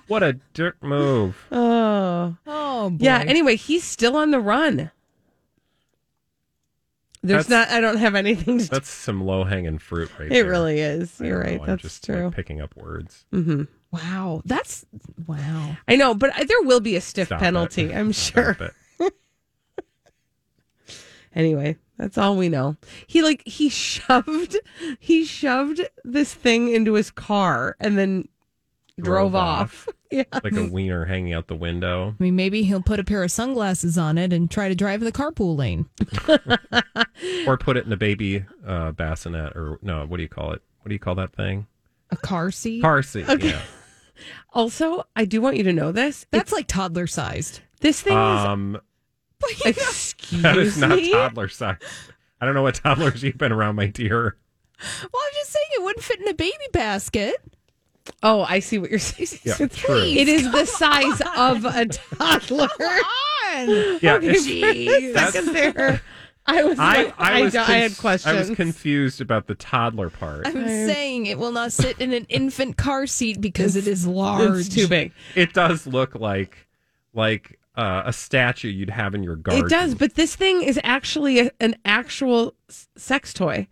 what 0.07 0.23
a 0.23 0.35
dirt 0.55 0.77
move. 0.83 1.37
oh, 1.51 2.37
Oh, 2.47 2.91
boy. 2.91 3.05
yeah. 3.05 3.23
Anyway, 3.27 3.57
he's 3.57 3.85
still 3.85 4.17
on 4.17 4.31
the 4.33 4.41
run. 4.41 4.91
There's 7.23 7.47
That's- 7.47 7.71
not. 7.71 7.77
I 7.77 7.81
don't 7.81 7.99
have 7.99 8.15
anything 8.17 8.59
to. 8.59 8.69
That's 8.69 8.91
some 8.91 9.25
low 9.25 9.45
hanging 9.45 9.79
fruit 9.79 10.11
right 10.19 10.27
it 10.27 10.31
there. 10.31 10.45
really 10.49 10.81
is. 10.81 11.21
You're 11.21 11.39
right. 11.41 11.57
know, 11.57 11.63
I'm 11.63 11.67
That's 11.69 11.83
just, 11.83 12.05
true. 12.05 12.25
Like, 12.27 12.35
picking 12.35 12.61
up 12.61 12.75
words. 12.77 13.25
Mm-hmm. 13.33 13.63
Wow. 13.93 14.43
That's, 14.45 14.85
wow. 15.27 15.77
I 15.87 15.97
know, 15.97 16.15
but 16.15 16.33
there 16.49 16.63
will 16.63 16.81
be 16.81 16.97
a 16.97 17.01
stiff 17.01 17.29
Stop 17.29 17.41
penalty. 17.41 17.85
it. 17.85 17.95
I'm 17.97 18.11
sure. 18.13 18.55
Stop 18.55 18.73
it. 19.01 19.15
Anyway, 21.35 21.79
that's 21.97 22.19
all 22.19 22.37
we 22.37 22.49
know. 22.51 22.77
He 23.07 23.23
like 23.23 23.43
he 23.47 23.69
shoved 23.71 24.57
he 24.99 25.25
shoved 25.25 25.81
this 26.05 26.35
thing 26.35 26.69
into 26.69 26.93
his 26.93 27.11
car 27.11 27.75
and 27.81 27.97
then 27.97 28.29
drove, 29.01 29.33
Drove 29.33 29.35
off. 29.35 29.89
Yeah. 30.13 30.25
Like 30.45 30.53
a 30.57 30.67
wiener 30.67 31.07
hanging 31.07 31.33
out 31.33 31.49
the 31.49 31.57
window. 31.57 32.15
I 32.21 32.23
mean, 32.23 32.37
maybe 32.37 32.63
he'll 32.65 32.83
put 32.83 33.01
a 33.01 33.05
pair 33.05 33.23
of 33.25 33.31
sunglasses 33.31 33.97
on 33.97 34.19
it 34.19 34.33
and 34.33 34.51
try 34.51 34.69
to 34.69 34.75
drive 34.75 35.01
in 35.01 35.07
the 35.07 35.13
carpool 35.13 35.57
lane. 35.57 35.87
Or 37.47 37.57
put 37.57 37.77
it 37.77 37.87
in 37.87 37.93
a 37.93 37.97
baby 37.97 38.45
uh, 38.67 38.93
bassinet, 38.93 39.55
or 39.57 39.79
no, 39.83 40.05
what 40.07 40.17
do 40.17 40.23
you 40.23 40.29
call 40.29 40.53
it? 40.53 40.63
What 40.81 40.89
do 40.89 40.95
you 40.95 40.99
call 40.99 41.15
that 41.17 41.33
thing? 41.35 41.67
A 42.11 42.17
car 42.17 42.51
seat? 42.51 42.83
Car 42.83 43.03
seat. 43.03 43.27
Yeah. 43.41 43.61
Also, 44.53 45.03
I 45.17 45.25
do 45.25 45.41
want 45.41 45.57
you 45.57 45.65
to 45.65 45.73
know 45.73 45.91
this. 45.91 46.27
That's 46.31 46.53
like 46.53 46.69
toddler 46.69 47.07
sized. 47.09 47.61
This 47.81 48.01
thing 48.03 48.17
Um, 48.17 48.79
is 49.65 49.77
excuse 49.79 50.43
that 50.43 50.57
is 50.59 50.79
not 50.79 50.91
me. 50.97 51.11
toddler 51.11 51.49
sized. 51.49 51.83
I 52.41 52.45
don't 52.45 52.55
know 52.55 52.63
what 52.63 52.75
toddlers 52.77 53.23
you've 53.25 53.39
been 53.39 53.51
around, 53.51 53.75
my 53.77 53.87
dear. 53.87 54.37
Well, 54.79 55.23
I'm 55.25 55.33
just 55.35 55.51
saying 55.51 55.67
it 55.73 55.83
wouldn't 55.83 56.05
fit 56.05 56.21
in 56.21 56.29
a 56.29 56.35
baby 56.35 56.53
basket. 56.73 57.35
Oh, 58.23 58.43
I 58.49 58.61
see 58.61 58.79
what 58.79 58.91
you're 58.91 58.99
saying. 59.01 59.41
Yeah, 59.45 59.67
true. 59.69 59.97
It 60.03 60.29
is 60.29 60.51
the 60.51 60.65
size 60.67 61.21
of 61.37 61.65
a 61.65 61.87
toddler. 61.87 62.69
Yeah, 64.01 64.15
okay, 64.15 64.29
it's- 64.29 64.47
for 64.47 65.13
that's- 65.13 65.33
second 65.35 65.53
there. 65.55 66.03
I 66.45 66.65
was 66.65 66.77
I, 66.77 67.05
like, 67.05 67.15
I, 67.21 67.43
was 67.43 67.55
I, 67.55 67.63
had 67.63 67.97
questions. 67.99 68.35
I 68.35 68.37
was 68.37 68.51
confused 68.57 69.21
about 69.21 69.47
the 69.47 69.55
toddler 69.55 70.11
part. 70.11 70.45
I'm 70.49 70.55
saying 70.67 71.27
it 71.27 71.39
will 71.39 71.53
not 71.53 71.73
sit 71.73 72.01
in 72.01 72.13
an 72.13 72.25
infant 72.29 72.77
car 72.77 73.07
seat 73.07 73.41
because 73.41 73.77
it 73.77 73.87
is 73.87 74.09
large. 74.09 74.59
It's 74.67 74.69
too 74.69 74.89
big. 74.89 75.13
It 75.37 75.53
does 75.53 75.87
look 75.87 76.17
like 76.17 76.67
like 77.15 77.61
uh, 77.77 78.03
a 78.07 78.13
statue 78.13 78.67
you'd 78.69 78.91
have 78.91 79.15
in 79.15 79.23
your 79.23 79.37
garden. 79.37 79.65
It 79.67 79.69
does, 79.71 79.95
but 79.95 80.15
this 80.17 80.35
thing 80.35 80.63
is 80.63 80.81
actually 80.83 81.39
a, 81.39 81.51
an 81.61 81.77
actual 81.85 82.55
s- 82.69 82.89
sex 82.97 83.33
toy. 83.33 83.69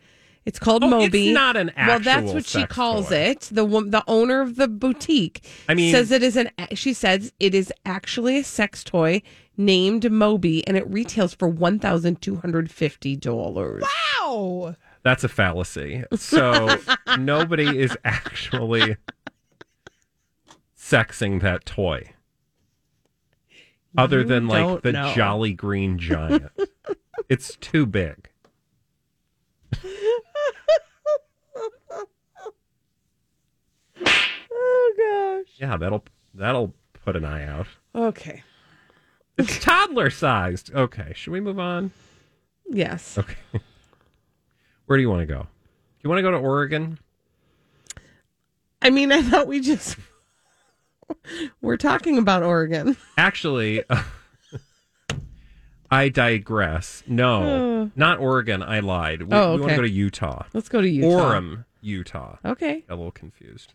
It's 0.51 0.59
called 0.59 0.83
Oh, 0.83 0.87
it's 0.89 0.91
Moby. 1.15 1.33
not 1.33 1.57
an 1.57 1.71
actual. 1.77 1.87
Well, 1.87 1.99
that's 2.01 2.09
actual 2.09 2.35
what 2.35 2.45
she 2.45 2.67
calls 2.67 3.09
toy. 3.11 3.15
it. 3.15 3.41
The 3.53 3.65
the 3.65 4.03
owner 4.09 4.41
of 4.41 4.57
the 4.57 4.67
boutique. 4.67 5.45
I 5.69 5.75
mean- 5.75 5.93
says 5.93 6.11
it 6.11 6.25
is 6.25 6.37
an. 6.37 6.51
She 6.75 6.93
says 6.93 7.33
it 7.39 7.55
is 7.55 7.73
actually 7.87 8.39
a 8.39 8.43
sex 8.45 8.83
toy 8.83 9.23
named 9.57 10.11
Moby, 10.11 10.67
and 10.67 10.77
it 10.77 10.91
retails 10.91 11.35
for 11.35 11.47
one 11.47 11.79
thousand 11.79 12.21
two 12.21 12.35
hundred 12.35 12.69
fifty 12.69 13.15
dollars. 13.15 13.85
Wow. 14.21 14.75
That's 15.05 15.23
a 15.23 15.29
fallacy. 15.29 16.03
So 16.17 16.77
nobody 17.17 17.79
is 17.79 17.97
actually 18.05 18.97
sexing 20.77 21.41
that 21.43 21.65
toy. 21.65 22.13
Other 23.97 24.23
You 24.23 24.25
than 24.25 24.49
like 24.49 24.83
the 24.83 24.91
know. 24.91 25.13
Jolly 25.15 25.53
Green 25.53 25.97
Giant. 25.97 26.51
it's 27.29 27.55
too 27.61 27.87
big. 27.87 28.27
Oh 34.53 35.45
Yeah, 35.61 35.77
that'll 35.77 36.05
that'll 36.35 36.75
put 37.05 37.17
an 37.17 37.25
eye 37.25 37.45
out. 37.45 37.67
Okay. 37.95 38.43
It's 39.37 39.59
toddler 39.65 40.11
sized. 40.11 40.75
Okay, 40.75 41.13
should 41.15 41.33
we 41.33 41.41
move 41.41 41.59
on? 41.59 41.93
Yes. 42.69 43.19
Okay. 43.19 43.37
Where 44.87 44.97
do 44.97 45.03
you 45.03 45.11
want 45.11 45.21
to 45.21 45.27
go? 45.27 45.43
Do 45.43 45.49
you 46.03 46.11
want 46.11 46.19
to 46.19 46.23
go 46.23 46.31
to 46.31 46.39
Oregon? 46.39 46.99
I 48.83 48.91
mean, 48.91 49.13
I 49.13 49.23
thought 49.23 49.47
we 49.47 49.61
just 49.61 49.97
We're 51.61 51.77
talking 51.77 52.19
about 52.19 52.43
Oregon. 52.43 52.97
Actually, 53.19 53.85
I 55.91 56.09
digress. 56.09 57.03
No, 57.07 57.43
oh. 57.43 57.91
not 57.97 58.19
Oregon. 58.19 58.63
I 58.63 58.81
lied. 58.81 59.23
We, 59.23 59.29
Oh, 59.33 59.55
we 59.55 59.61
want 59.61 59.71
to 59.71 59.77
go 59.77 59.83
to 59.83 59.91
Utah. 59.91 60.45
Let's 60.53 60.69
go 60.69 60.81
to 60.81 60.89
Utah. 60.89 61.35
Orem, 61.35 61.65
Utah. 61.81 62.37
Okay. 62.45 62.85
Got 62.89 62.95
a 62.95 62.97
little 62.97 63.11
confused. 63.11 63.75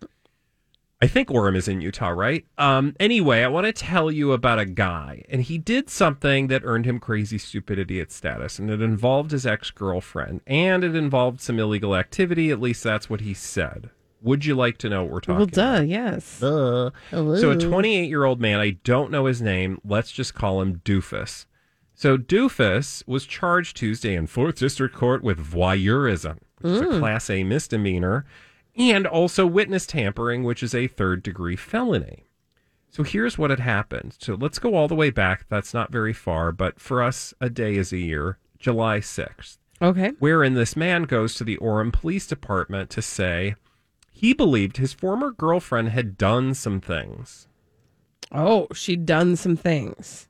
I 1.02 1.08
think 1.08 1.28
Orem 1.28 1.58
is 1.58 1.68
in 1.68 1.82
Utah, 1.82 2.10
right? 2.10 2.46
Um, 2.58 2.96
anyway, 3.00 3.44
I 3.44 3.48
want 3.48 3.66
to 3.66 3.74
tell 3.74 4.10
you 4.10 4.32
about 4.32 4.60
a 4.60 4.66
guy, 4.66 5.24
and 5.30 5.42
he 5.42 5.58
did 5.58 5.90
something 5.90 6.48
that 6.48 6.62
earned 6.64 6.86
him 6.86 7.00
crazy 7.00 7.38
stupid 7.38 7.78
idiot 7.78 8.12
status, 8.14 8.60
and 8.60 8.70
it 8.70 8.82
involved 8.82 9.32
his 9.32 9.46
ex 9.46 9.72
girlfriend, 9.72 10.40
and 10.48 10.84
it 10.86 10.96
involved 10.96 11.42
some 11.42 11.60
illegal 11.60 11.96
activity. 11.96 12.50
At 12.50 12.62
least 12.62 12.82
that's 12.84 13.10
what 13.10 13.22
he 13.22 13.34
said. 13.34 13.90
Would 14.22 14.46
you 14.46 14.56
like 14.56 14.78
to 14.80 14.90
know 14.90 15.04
what 15.04 15.12
we're 15.12 15.20
talking 15.20 15.36
Well, 15.38 15.46
duh, 15.48 15.62
about? 15.76 15.88
yes. 15.88 16.26
So, 16.26 16.92
a 17.12 17.58
28 17.58 18.08
year 18.10 18.24
old 18.24 18.40
man, 18.40 18.60
I 18.60 18.72
don't 18.84 19.12
know 19.12 19.26
his 19.26 19.42
name. 19.42 19.80
Let's 19.86 20.12
just 20.12 20.34
call 20.34 20.62
him 20.62 20.78
Doofus. 20.86 21.46
So, 21.94 22.18
Doofus 22.18 23.04
was 23.06 23.26
charged 23.26 23.76
Tuesday 23.78 24.16
in 24.16 24.28
4th 24.28 24.56
District 24.58 24.96
Court 24.96 25.24
with 25.24 25.38
voyeurism, 25.46 26.38
which 26.62 26.74
is 26.74 26.82
a 26.82 27.00
Class 27.00 27.30
A 27.30 27.44
misdemeanor, 27.44 28.26
and 28.76 29.08
also 29.08 29.46
witness 29.46 29.86
tampering, 29.86 30.44
which 30.44 30.62
is 30.64 30.76
a 30.76 30.88
third 30.88 31.24
degree 31.24 31.56
felony. 31.56 32.26
So, 32.90 33.04
here's 33.04 33.38
what 33.38 33.50
had 33.50 33.60
happened. 33.60 34.16
So, 34.20 34.36
let's 34.36 34.60
go 34.60 34.76
all 34.76 34.88
the 34.88 34.96
way 34.96 35.10
back. 35.10 35.46
That's 35.50 35.74
not 35.74 35.92
very 35.92 36.14
far, 36.14 36.52
but 36.52 36.80
for 36.80 37.02
us, 37.04 37.34
a 37.42 37.50
day 37.50 37.76
is 37.76 37.92
a 37.92 37.98
year, 37.98 38.38
July 38.60 39.00
6th 39.00 39.58
Okay. 39.82 40.14
wherein 40.20 40.54
this 40.54 40.76
man 40.78 41.04
goes 41.04 41.36
to 41.36 41.44
the 41.44 41.58
Orem 41.58 41.92
Police 41.92 42.26
Department 42.28 42.90
to 42.92 43.02
say 43.02 43.56
he 44.12 44.34
believed 44.34 44.78
his 44.78 44.94
former 44.94 45.32
girlfriend 45.32 45.90
had 45.90 46.18
done 46.18 46.54
some 46.54 46.80
things. 46.80 47.48
Oh, 48.32 48.68
she'd 48.74 49.06
done 49.06 49.36
some 49.36 49.58
things. 49.58 50.30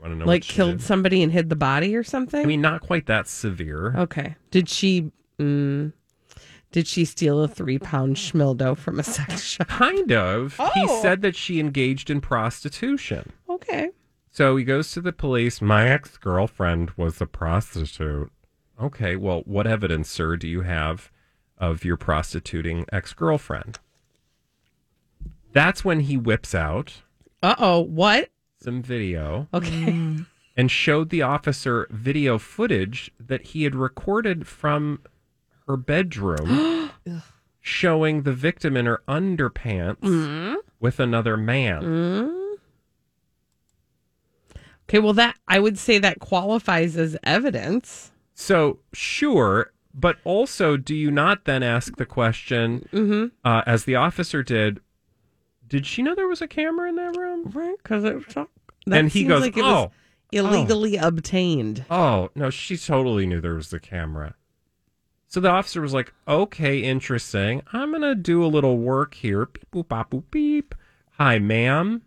Want 0.00 0.12
to 0.12 0.18
know 0.18 0.24
like 0.26 0.42
killed 0.42 0.78
did? 0.78 0.82
somebody 0.82 1.22
and 1.22 1.30
hid 1.32 1.48
the 1.48 1.56
body 1.56 1.94
or 1.94 2.02
something? 2.02 2.42
I 2.42 2.44
mean, 2.46 2.60
not 2.60 2.80
quite 2.82 3.06
that 3.06 3.28
severe. 3.28 3.94
okay. 3.96 4.34
Did 4.50 4.68
she 4.68 5.12
mm, 5.38 5.92
did 6.74 6.88
she 6.88 7.04
steal 7.04 7.40
a 7.40 7.46
three 7.46 7.78
pound 7.78 8.16
schmildo 8.16 8.76
from 8.76 8.98
a 8.98 9.04
sex 9.04 9.42
shop? 9.52 9.68
Kind 9.68 10.10
of. 10.10 10.56
He 10.74 10.84
Oh. 10.88 11.00
said 11.00 11.22
that 11.22 11.36
she 11.36 11.60
engaged 11.60 12.10
in 12.10 12.20
prostitution. 12.20 13.30
Okay. 13.48 13.90
So 14.32 14.56
he 14.56 14.64
goes 14.64 14.90
to 14.92 15.00
the 15.00 15.12
police. 15.12 15.62
My 15.62 15.88
ex 15.88 16.16
girlfriend 16.18 16.90
was 16.96 17.20
a 17.20 17.26
prostitute. 17.26 18.32
Okay, 18.82 19.14
well, 19.14 19.42
what 19.46 19.68
evidence, 19.68 20.10
sir, 20.10 20.34
do 20.34 20.48
you 20.48 20.62
have 20.62 21.12
of 21.58 21.84
your 21.84 21.96
prostituting 21.96 22.84
ex 22.90 23.12
girlfriend? 23.12 23.78
That's 25.52 25.84
when 25.84 26.00
he 26.00 26.16
whips 26.16 26.56
out 26.56 27.02
Uh 27.40 27.54
oh. 27.58 27.80
What? 27.80 28.30
some 28.60 28.82
video. 28.82 29.46
Okay. 29.54 30.16
and 30.56 30.70
showed 30.70 31.10
the 31.10 31.22
officer 31.22 31.86
video 31.90 32.38
footage 32.38 33.12
that 33.20 33.42
he 33.48 33.62
had 33.62 33.74
recorded 33.76 34.46
from 34.48 34.98
her 35.66 35.76
bedroom 35.76 36.90
showing 37.60 38.22
the 38.22 38.32
victim 38.32 38.76
in 38.76 38.86
her 38.86 39.02
underpants 39.08 40.00
mm-hmm. 40.00 40.54
with 40.80 41.00
another 41.00 41.36
man. 41.36 41.82
Mm-hmm. 41.82 42.40
Okay, 44.88 44.98
well 44.98 45.14
that 45.14 45.36
I 45.48 45.58
would 45.58 45.78
say 45.78 45.98
that 45.98 46.20
qualifies 46.20 46.96
as 46.96 47.16
evidence. 47.24 48.10
So, 48.34 48.80
sure, 48.92 49.72
but 49.94 50.16
also, 50.24 50.76
do 50.76 50.94
you 50.94 51.10
not 51.10 51.44
then 51.44 51.62
ask 51.62 51.96
the 51.96 52.06
question, 52.06 52.88
mm-hmm. 52.92 53.26
uh, 53.44 53.62
as 53.64 53.84
the 53.84 53.94
officer 53.94 54.42
did, 54.42 54.80
did 55.66 55.86
she 55.86 56.02
know 56.02 56.14
there 56.14 56.28
was 56.28 56.42
a 56.42 56.48
camera 56.48 56.88
in 56.88 56.96
that 56.96 57.16
room? 57.16 57.50
Right? 57.50 57.76
Because 57.78 58.04
it 58.04 58.28
that 58.34 58.48
And 58.86 59.08
he 59.08 59.24
goes, 59.24 59.40
like 59.40 59.56
"Oh, 59.56 59.84
was 59.84 59.90
illegally 60.32 60.96
obtained. 60.96 61.84
Oh, 61.90 62.30
no, 62.34 62.50
she 62.50 62.76
totally 62.76 63.26
knew 63.26 63.40
there 63.40 63.54
was 63.54 63.70
the 63.70 63.80
camera. 63.80 64.34
So 65.34 65.40
the 65.40 65.50
officer 65.50 65.80
was 65.80 65.92
like, 65.92 66.14
okay, 66.28 66.78
interesting. 66.78 67.62
I'm 67.72 67.90
going 67.90 68.02
to 68.02 68.14
do 68.14 68.44
a 68.44 68.46
little 68.46 68.78
work 68.78 69.14
here. 69.14 69.46
Beep, 69.46 69.68
boop, 69.72 69.88
bop, 69.88 70.12
boop, 70.12 70.22
beep. 70.30 70.76
Hi, 71.18 71.40
ma'am. 71.40 72.02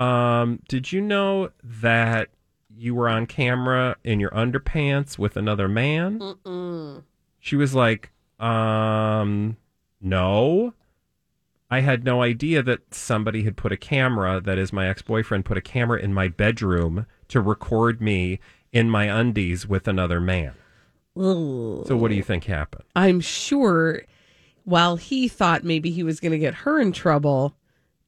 Um, 0.00 0.58
did 0.68 0.90
you 0.90 1.00
know 1.00 1.50
that 1.62 2.30
you 2.76 2.96
were 2.96 3.08
on 3.08 3.26
camera 3.26 3.94
in 4.02 4.18
your 4.18 4.32
underpants 4.32 5.16
with 5.16 5.36
another 5.36 5.68
man? 5.68 6.18
She 7.38 7.54
was 7.54 7.72
like, 7.76 8.10
um, 8.40 9.56
no. 10.00 10.74
I 11.70 11.82
had 11.82 12.02
no 12.02 12.20
idea 12.20 12.64
that 12.64 12.92
somebody 12.92 13.44
had 13.44 13.56
put 13.56 13.70
a 13.70 13.76
camera, 13.76 14.40
that 14.40 14.58
is, 14.58 14.72
my 14.72 14.88
ex 14.88 15.02
boyfriend 15.02 15.44
put 15.44 15.56
a 15.56 15.60
camera 15.60 16.00
in 16.00 16.12
my 16.12 16.26
bedroom 16.26 17.06
to 17.28 17.40
record 17.40 18.00
me 18.00 18.40
in 18.72 18.90
my 18.90 19.04
undies 19.04 19.68
with 19.68 19.86
another 19.86 20.20
man. 20.20 20.54
So, 21.18 21.96
what 21.96 22.08
do 22.08 22.14
you 22.14 22.22
think 22.22 22.44
happened? 22.44 22.84
I'm 22.94 23.20
sure 23.20 24.02
while 24.64 24.96
he 24.96 25.28
thought 25.28 25.64
maybe 25.64 25.90
he 25.90 26.02
was 26.02 26.20
going 26.20 26.32
to 26.32 26.38
get 26.38 26.54
her 26.54 26.78
in 26.78 26.92
trouble, 26.92 27.56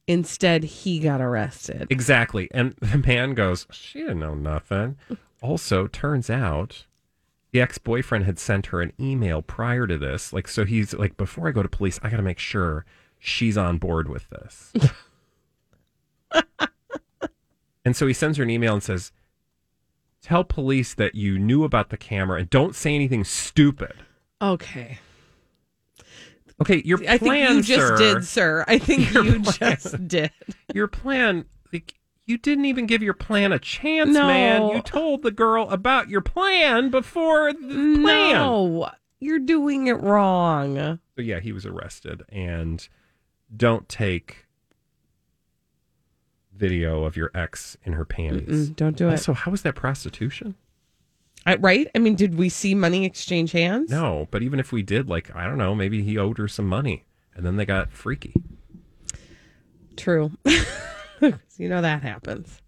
instead 0.07 0.63
he 0.63 0.99
got 0.99 1.19
arrested. 1.19 1.87
Exactly. 1.89 2.47
And 2.51 2.75
the 2.79 2.99
man 2.99 3.33
goes, 3.33 3.67
She 3.71 3.99
didn't 3.99 4.19
know 4.19 4.35
nothing. 4.35 4.97
Also, 5.41 5.87
turns 5.87 6.29
out 6.29 6.85
the 7.51 7.59
ex 7.59 7.77
boyfriend 7.77 8.25
had 8.25 8.39
sent 8.39 8.67
her 8.67 8.79
an 8.81 8.93
email 8.99 9.41
prior 9.41 9.87
to 9.87 9.97
this. 9.97 10.31
Like, 10.31 10.47
so 10.47 10.65
he's 10.65 10.93
like, 10.93 11.17
Before 11.17 11.47
I 11.47 11.51
go 11.51 11.63
to 11.63 11.69
police, 11.69 11.99
I 12.03 12.09
got 12.09 12.17
to 12.17 12.23
make 12.23 12.39
sure 12.39 12.85
she's 13.17 13.57
on 13.57 13.77
board 13.77 14.07
with 14.07 14.29
this. 14.29 14.73
and 17.83 17.95
so 17.95 18.07
he 18.07 18.13
sends 18.13 18.37
her 18.37 18.43
an 18.43 18.49
email 18.49 18.73
and 18.73 18.83
says, 18.83 19.11
Tell 20.21 20.43
police 20.43 20.93
that 20.93 21.15
you 21.15 21.39
knew 21.39 21.63
about 21.63 21.89
the 21.89 21.97
camera 21.97 22.39
and 22.39 22.49
don't 22.49 22.75
say 22.75 22.93
anything 22.95 23.23
stupid. 23.23 23.93
Okay. 24.41 24.99
Okay, 26.61 26.81
your 26.85 26.99
plan, 26.99 27.09
I 27.13 27.17
think 27.17 27.55
you 27.55 27.61
just 27.63 27.87
sir, 27.87 27.97
did, 27.97 28.25
sir. 28.25 28.65
I 28.67 28.77
think 28.77 29.11
you 29.13 29.41
plan. 29.41 29.43
just 29.43 30.07
did. 30.07 30.31
your 30.75 30.87
plan 30.87 31.45
like 31.73 31.95
you 32.27 32.37
didn't 32.37 32.65
even 32.65 32.85
give 32.85 33.01
your 33.01 33.15
plan 33.15 33.51
a 33.51 33.57
chance 33.59 34.11
No. 34.11 34.27
man 34.27 34.67
you 34.69 34.81
told 34.83 35.23
the 35.23 35.31
girl 35.31 35.67
about 35.69 36.07
your 36.09 36.21
plan 36.21 36.91
before 36.91 37.51
the 37.51 37.59
plan 37.59 38.01
No, 38.03 38.89
you're 39.19 39.39
doing 39.39 39.87
it 39.87 39.99
wrong. 40.01 40.75
so 41.15 41.21
yeah 41.21 41.39
he 41.39 41.51
was 41.51 41.65
arrested 41.65 42.21
and 42.29 42.87
don't 43.55 43.89
take 43.89 44.45
video 46.61 47.03
of 47.03 47.17
your 47.17 47.31
ex 47.35 47.75
in 47.83 47.93
her 47.93 48.05
panties 48.05 48.69
Mm, 48.69 48.75
don't 48.77 48.95
do 48.95 49.07
it. 49.09 49.11
also 49.11 49.33
how 49.33 49.51
is 49.51 49.63
that 49.63 49.75
prostitution 49.75 50.55
I, 51.43 51.55
right? 51.55 51.89
I 51.95 51.99
mean, 51.99 52.13
did 52.15 52.35
we 52.35 52.49
see 52.49 52.75
money 52.75 53.03
exchange 53.03 53.51
hands? 53.51 53.89
no 53.89 54.27
but 54.31 54.41
even 54.43 54.59
if 54.59 54.71
we 54.71 54.81
did 54.83 55.09
like 55.09 55.35
i 55.35 55.45
don't 55.47 55.57
know 55.57 55.73
maybe 55.75 56.03
he 56.03 56.17
owed 56.17 56.37
her 56.37 56.47
some 56.47 56.67
money 56.67 57.03
and 57.35 57.45
then 57.45 57.55
they 57.57 57.65
got 57.65 57.91
freaky 57.91 58.33
True. 59.97 60.31
you 60.45 61.67
know 61.69 61.81
that 61.81 62.01
happens. 62.01 62.61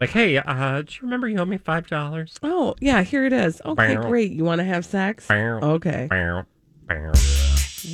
like 0.00 0.10
hey 0.10 0.36
uh 0.38 0.82
do 0.82 0.88
you 0.94 1.02
remember 1.02 1.28
you 1.28 1.38
owe 1.38 1.44
me 1.44 1.56
five 1.58 1.86
dollars 1.86 2.38
Oh, 2.42 2.74
yeah, 2.80 3.02
here 3.02 3.24
it 3.26 3.32
is. 3.32 3.60
Okay, 3.64 3.94
Bow. 3.96 4.08
great. 4.08 4.32
You 4.32 4.44
want 4.44 4.58
to 4.58 4.64
have 4.64 4.84
sex? 4.84 5.30
Okay. 5.30 6.08
Bow, 6.10 6.44
bow. 6.88 7.12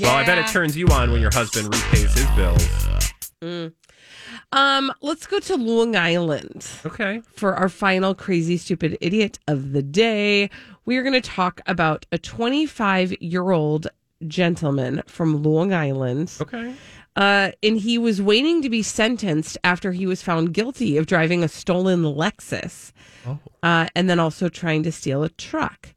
Well, 0.02 0.14
I 0.16 0.24
bet 0.26 0.38
it 0.38 0.46
turns 0.48 0.76
you 0.76 0.86
on 0.88 1.10
when 1.12 1.20
your 1.20 1.30
husband 1.32 1.66
repays 1.74 2.12
his 2.14 2.26
bills. 2.36 2.66
Um, 4.52 4.92
let's 5.02 5.26
go 5.26 5.40
to 5.40 5.56
Long 5.56 5.94
Island 5.94 6.66
Okay. 6.86 7.20
for 7.36 7.54
our 7.54 7.68
final 7.68 8.14
crazy 8.14 8.56
stupid 8.56 8.96
idiot 9.00 9.38
of 9.46 9.72
the 9.72 9.82
day. 9.82 10.48
We 10.86 10.96
are 10.96 11.02
going 11.02 11.20
to 11.20 11.20
talk 11.20 11.60
about 11.66 12.06
a 12.12 12.18
25 12.18 13.12
year 13.20 13.50
old 13.50 13.88
gentleman 14.26 15.02
from 15.06 15.42
Long 15.42 15.72
Island. 15.74 16.32
Okay. 16.40 16.74
Uh, 17.14 17.50
and 17.62 17.76
he 17.78 17.98
was 17.98 18.22
waiting 18.22 18.62
to 18.62 18.70
be 18.70 18.82
sentenced 18.82 19.58
after 19.64 19.92
he 19.92 20.06
was 20.06 20.22
found 20.22 20.54
guilty 20.54 20.96
of 20.96 21.06
driving 21.06 21.42
a 21.44 21.48
stolen 21.48 22.02
Lexus 22.04 22.92
Oh. 23.26 23.38
uh, 23.62 23.88
and 23.96 24.08
then 24.08 24.18
also 24.20 24.48
trying 24.48 24.82
to 24.84 24.92
steal 24.92 25.22
a 25.24 25.28
truck. 25.28 25.94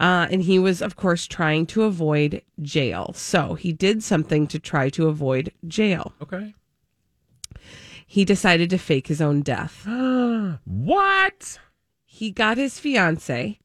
Uh, 0.00 0.26
and 0.30 0.42
he 0.42 0.58
was, 0.58 0.82
of 0.82 0.96
course, 0.96 1.26
trying 1.26 1.66
to 1.66 1.82
avoid 1.84 2.42
jail. 2.62 3.12
So 3.14 3.54
he 3.54 3.72
did 3.72 4.02
something 4.02 4.46
to 4.48 4.58
try 4.58 4.88
to 4.90 5.06
avoid 5.08 5.52
jail. 5.68 6.14
Okay. 6.22 6.54
He 8.06 8.24
decided 8.24 8.70
to 8.70 8.78
fake 8.78 9.08
his 9.08 9.20
own 9.20 9.42
death. 9.42 9.86
What? 10.64 11.58
He 12.04 12.30
got 12.30 12.56
his 12.56 12.78
fiance 12.78 13.58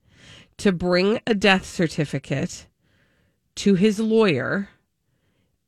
to 0.58 0.72
bring 0.72 1.20
a 1.26 1.34
death 1.34 1.66
certificate 1.66 2.68
to 3.56 3.76
his 3.76 4.00
lawyer 4.00 4.70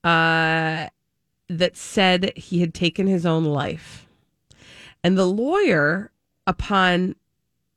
uh, 0.04 0.88
that 1.48 1.78
said 1.78 2.36
he 2.36 2.60
had 2.60 2.74
taken 2.74 3.08
his 3.08 3.26
own 3.26 3.46
life. 3.46 4.08
And 5.04 5.18
the 5.18 5.28
lawyer, 5.28 6.12
upon 6.48 7.16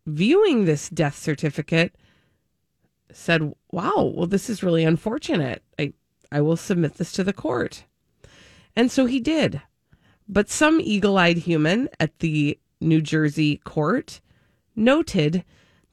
viewing 0.06 0.64
this 0.64 0.88
death 0.88 1.16
certificate, 1.16 1.94
said, 3.12 3.54
Wow, 3.70 4.12
well, 4.14 4.26
this 4.26 4.48
is 4.48 4.62
really 4.62 4.84
unfortunate. 4.84 5.62
I, 5.78 5.92
I 6.30 6.40
will 6.40 6.56
submit 6.56 6.94
this 6.94 7.12
to 7.12 7.24
the 7.24 7.32
court. 7.32 7.84
And 8.74 8.90
so 8.90 9.06
he 9.06 9.20
did. 9.20 9.62
But 10.28 10.48
some 10.50 10.80
eagle 10.80 11.18
eyed 11.18 11.38
human 11.38 11.88
at 12.00 12.18
the 12.18 12.58
New 12.80 13.00
Jersey 13.00 13.58
court 13.58 14.20
noted 14.74 15.44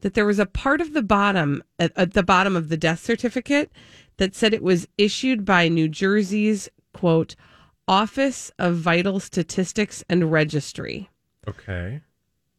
that 0.02 0.16
there 0.16 0.26
was 0.26 0.40
a 0.40 0.46
part 0.46 0.82
of 0.82 0.94
the 0.94 1.04
bottom, 1.04 1.64
at, 1.80 1.92
at 1.96 2.14
the 2.14 2.24
bottom 2.24 2.56
of 2.56 2.70
the 2.70 2.78
death 2.78 3.00
certificate, 3.04 3.72
that 4.18 4.36
said 4.36 4.54
it 4.54 4.64
was 4.64 4.88
issued 4.98 5.46
by 5.46 5.68
New 5.68 5.88
Jersey's, 5.88 6.70
quote, 6.94 7.36
Office 7.88 8.52
of 8.60 8.76
Vital 8.78 9.20
Statistics 9.20 10.04
and 10.10 10.32
Registry. 10.32 11.10
Okay. 11.48 12.02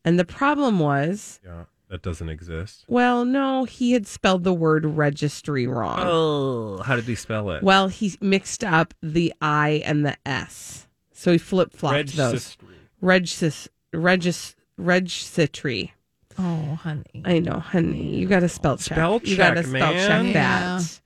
And 0.04 0.18
the 0.18 0.24
problem 0.24 0.78
was, 0.78 1.40
Yeah. 1.44 1.64
That 1.90 2.02
doesn't 2.02 2.28
exist. 2.30 2.84
well, 2.88 3.24
no, 3.24 3.64
he 3.64 3.92
had 3.92 4.06
spelled 4.06 4.42
the 4.42 4.54
word 4.54 4.84
registry 4.84 5.66
wrong. 5.66 6.00
Oh, 6.02 6.78
how 6.82 6.96
did 6.96 7.04
he 7.04 7.14
spell 7.14 7.50
it? 7.50 7.62
Well, 7.62 7.88
he 7.88 8.16
mixed 8.20 8.64
up 8.64 8.94
the 9.02 9.32
I 9.40 9.82
and 9.84 10.04
the 10.04 10.16
S. 10.26 10.83
So 11.24 11.32
he 11.32 11.38
flip 11.38 11.72
flopped 11.72 12.14
those. 12.16 12.58
Regis, 13.00 13.66
regis, 13.94 14.54
registry. 14.76 15.94
Oh, 16.38 16.74
honey. 16.82 17.22
I 17.24 17.38
know, 17.38 17.60
honey. 17.60 18.16
You 18.16 18.26
got 18.26 18.40
to 18.40 18.48
spell 18.50 18.76
check. 18.76 18.98
Spell 18.98 19.20
You 19.24 19.34
got 19.38 19.54
to 19.54 19.64
spell 19.64 19.94
check 19.94 20.34
that. 20.34 21.00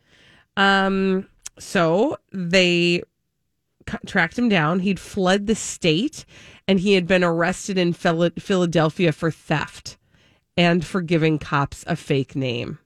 Um. 0.56 1.28
So 1.60 2.16
they 2.32 3.02
c- 3.88 3.98
tracked 4.06 4.36
him 4.36 4.48
down. 4.48 4.80
He'd 4.80 4.98
fled 4.98 5.46
the 5.46 5.54
state, 5.54 6.24
and 6.66 6.80
he 6.80 6.94
had 6.94 7.06
been 7.06 7.22
arrested 7.22 7.78
in 7.78 7.92
Phila- 7.92 8.32
Philadelphia 8.40 9.12
for 9.12 9.30
theft 9.30 9.98
and 10.56 10.84
for 10.84 11.00
giving 11.00 11.38
cops 11.38 11.84
a 11.86 11.94
fake 11.94 12.34
name. 12.34 12.80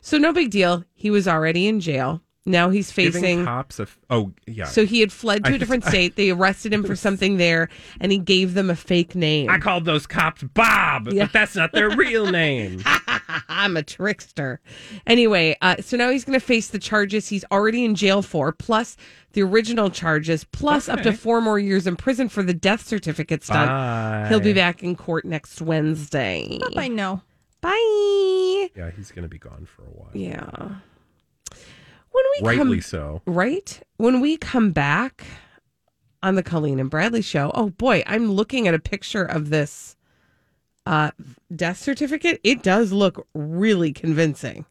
So 0.00 0.16
no 0.16 0.32
big 0.32 0.50
deal. 0.50 0.84
He 0.94 1.10
was 1.10 1.28
already 1.28 1.66
in 1.66 1.80
jail. 1.80 2.22
Now 2.46 2.70
he's 2.70 2.90
Giving 2.90 3.12
facing. 3.12 3.44
cops 3.44 3.78
a. 3.78 3.82
f- 3.82 3.98
Oh, 4.08 4.32
yeah. 4.46 4.64
So 4.64 4.86
he 4.86 5.00
had 5.00 5.12
fled 5.12 5.44
to 5.44 5.54
a 5.54 5.58
different 5.58 5.84
state. 5.90 6.16
They 6.16 6.30
arrested 6.30 6.72
him 6.72 6.82
for 6.84 6.96
something 6.96 7.36
there, 7.36 7.68
and 8.00 8.10
he 8.10 8.18
gave 8.18 8.54
them 8.54 8.70
a 8.70 8.74
fake 8.76 9.14
name. 9.14 9.50
I 9.50 9.58
called 9.58 9.84
those 9.84 10.06
cops 10.06 10.42
Bob, 10.42 11.08
Yeah. 11.12 11.24
but 11.24 11.32
that's 11.34 11.54
not 11.54 11.72
their 11.72 11.90
real 11.90 12.26
name. 12.32 12.82
I'm 13.48 13.76
a 13.76 13.82
trickster. 13.82 14.60
Anyway, 15.06 15.56
uh, 15.60 15.76
so 15.80 15.96
now 15.98 16.10
he's 16.10 16.24
going 16.24 16.38
to 16.38 16.44
face 16.44 16.68
the 16.68 16.78
charges 16.78 17.28
he's 17.28 17.44
already 17.52 17.84
in 17.84 17.94
jail 17.94 18.22
for, 18.22 18.52
plus 18.52 18.96
the 19.34 19.42
original 19.42 19.90
charges, 19.90 20.42
plus 20.44 20.88
up 20.88 21.02
to 21.02 21.12
four 21.12 21.40
more 21.42 21.58
years 21.58 21.86
in 21.86 21.94
prison 21.94 22.28
for 22.30 22.42
the 22.42 22.54
death 22.54 22.84
certificate 22.86 23.44
stunt. 23.44 23.68
Bye. 23.68 24.26
He'll 24.30 24.40
be 24.40 24.54
back 24.54 24.82
in 24.82 24.96
court 24.96 25.24
next 25.26 25.60
Wednesday. 25.60 26.58
I 26.74 26.88
know. 26.88 27.20
Bye. 27.60 28.70
Yeah, 28.74 28.90
he's 28.96 29.10
going 29.12 29.24
to 29.24 29.28
be 29.28 29.38
gone 29.38 29.66
for 29.76 29.82
a 29.82 29.90
while. 29.90 30.10
Yeah. 30.14 30.68
When 32.12 32.24
we 32.40 32.48
Rightly 32.48 32.76
come, 32.76 32.82
so. 32.82 33.22
right 33.26 33.80
when 33.96 34.20
we 34.20 34.36
come 34.36 34.72
back 34.72 35.24
on 36.22 36.34
the 36.34 36.42
Colleen 36.42 36.78
and 36.80 36.90
Bradley 36.90 37.22
show. 37.22 37.50
Oh 37.54 37.70
boy, 37.70 38.02
I'm 38.06 38.30
looking 38.32 38.66
at 38.68 38.74
a 38.74 38.78
picture 38.78 39.24
of 39.24 39.50
this 39.50 39.96
uh, 40.86 41.10
death 41.54 41.78
certificate. 41.78 42.40
It 42.42 42.62
does 42.62 42.92
look 42.92 43.26
really 43.34 43.92
convincing. 43.92 44.64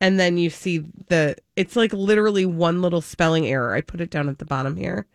And 0.00 0.18
then 0.18 0.38
you 0.38 0.48
see 0.50 0.84
the 1.08 1.36
it's 1.56 1.76
like 1.76 1.92
literally 1.92 2.46
one 2.46 2.80
little 2.82 3.02
spelling 3.02 3.46
error. 3.46 3.74
I 3.74 3.80
put 3.82 4.00
it 4.00 4.10
down 4.10 4.28
at 4.30 4.38
the 4.38 4.46
bottom 4.46 4.76
here, 4.76 5.06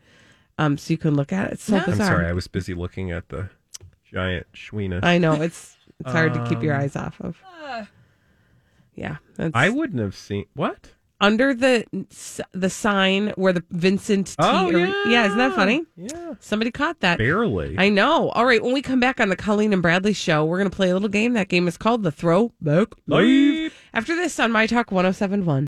um, 0.60 0.78
so 0.78 0.94
you 0.94 0.98
can 1.00 1.16
look 1.16 1.34
at 1.34 1.48
it. 1.48 1.54
It's 1.54 1.64
so 1.64 1.78
I'm 1.78 1.96
sorry, 1.96 2.28
I 2.28 2.34
was 2.34 2.48
busy 2.48 2.76
looking 2.76 3.12
at 3.12 3.30
the 3.30 3.50
giant 4.12 4.46
Schweenus. 4.54 5.04
I 5.04 5.18
know 5.18 5.42
it's 5.42 5.76
it's 6.00 6.12
hard 6.12 6.36
to 6.36 6.46
keep 6.48 6.62
your 6.62 6.76
Um, 6.76 6.82
eyes 6.82 6.96
off 6.96 7.20
of. 7.20 7.42
Yeah, 8.94 9.18
that's, 9.36 9.52
I 9.56 9.70
wouldn't 9.70 10.00
have 10.00 10.16
seen 10.16 10.46
what. 10.54 10.92
Under 11.26 11.56
the 11.56 11.84
the 12.54 12.70
sign 12.70 13.34
where 13.36 13.52
the 13.52 13.64
Vincent 13.72 14.36
oh, 14.38 14.70
T. 14.70 14.76
Oh, 14.78 14.80
Are- 14.80 15.10
yeah, 15.10 15.26
isn't 15.26 15.38
that 15.38 15.54
funny? 15.56 15.84
Yeah, 15.98 16.36
Somebody 16.40 16.70
caught 16.70 17.00
that. 17.00 17.18
barely. 17.18 17.76
I 17.78 17.90
know. 17.90 18.30
All 18.30 18.46
right, 18.46 18.62
when 18.62 18.74
we 18.74 18.82
come 18.82 19.00
back 19.00 19.20
on 19.20 19.30
the 19.30 19.36
Colleen 19.36 19.74
and 19.74 19.82
Bradley 19.82 20.14
show, 20.14 20.46
we're 20.46 20.58
going 20.60 20.70
to 20.70 20.76
play 20.76 20.90
a 20.92 20.94
little 20.94 21.10
game. 21.10 21.34
That 21.34 21.50
game 21.50 21.68
is 21.68 21.78
called 21.78 22.04
the 22.04 22.12
Throwback 22.12 22.90
Live. 23.08 23.74
After 23.94 24.16
this 24.16 24.40
on 24.40 24.52
My 24.52 24.68
Talk 24.68 24.92
1071. 24.92 25.68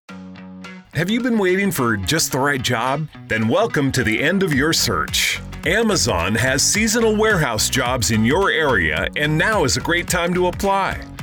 Have 0.93 1.10
you 1.10 1.22
been 1.22 1.38
waiting 1.38 1.72
for 1.72 1.98
just 1.98 2.32
the 2.32 2.39
right 2.39 2.62
job? 2.62 3.08
Then 3.28 3.48
welcome 3.48 3.91
to 3.93 4.04
the 4.04 4.22
end 4.22 4.43
of 4.43 4.54
your 4.54 4.74
search. 4.74 5.39
Amazon 5.65 6.34
has 6.36 6.62
seasonal 6.63 7.15
warehouse 7.15 7.70
jobs 7.70 8.12
in 8.12 8.24
your 8.24 8.52
area, 8.52 9.08
and 9.15 9.38
now 9.38 9.63
is 9.63 9.78
a 9.78 9.82
great 9.82 10.08
time 10.08 10.34
to 10.34 10.48
apply. 10.48 11.04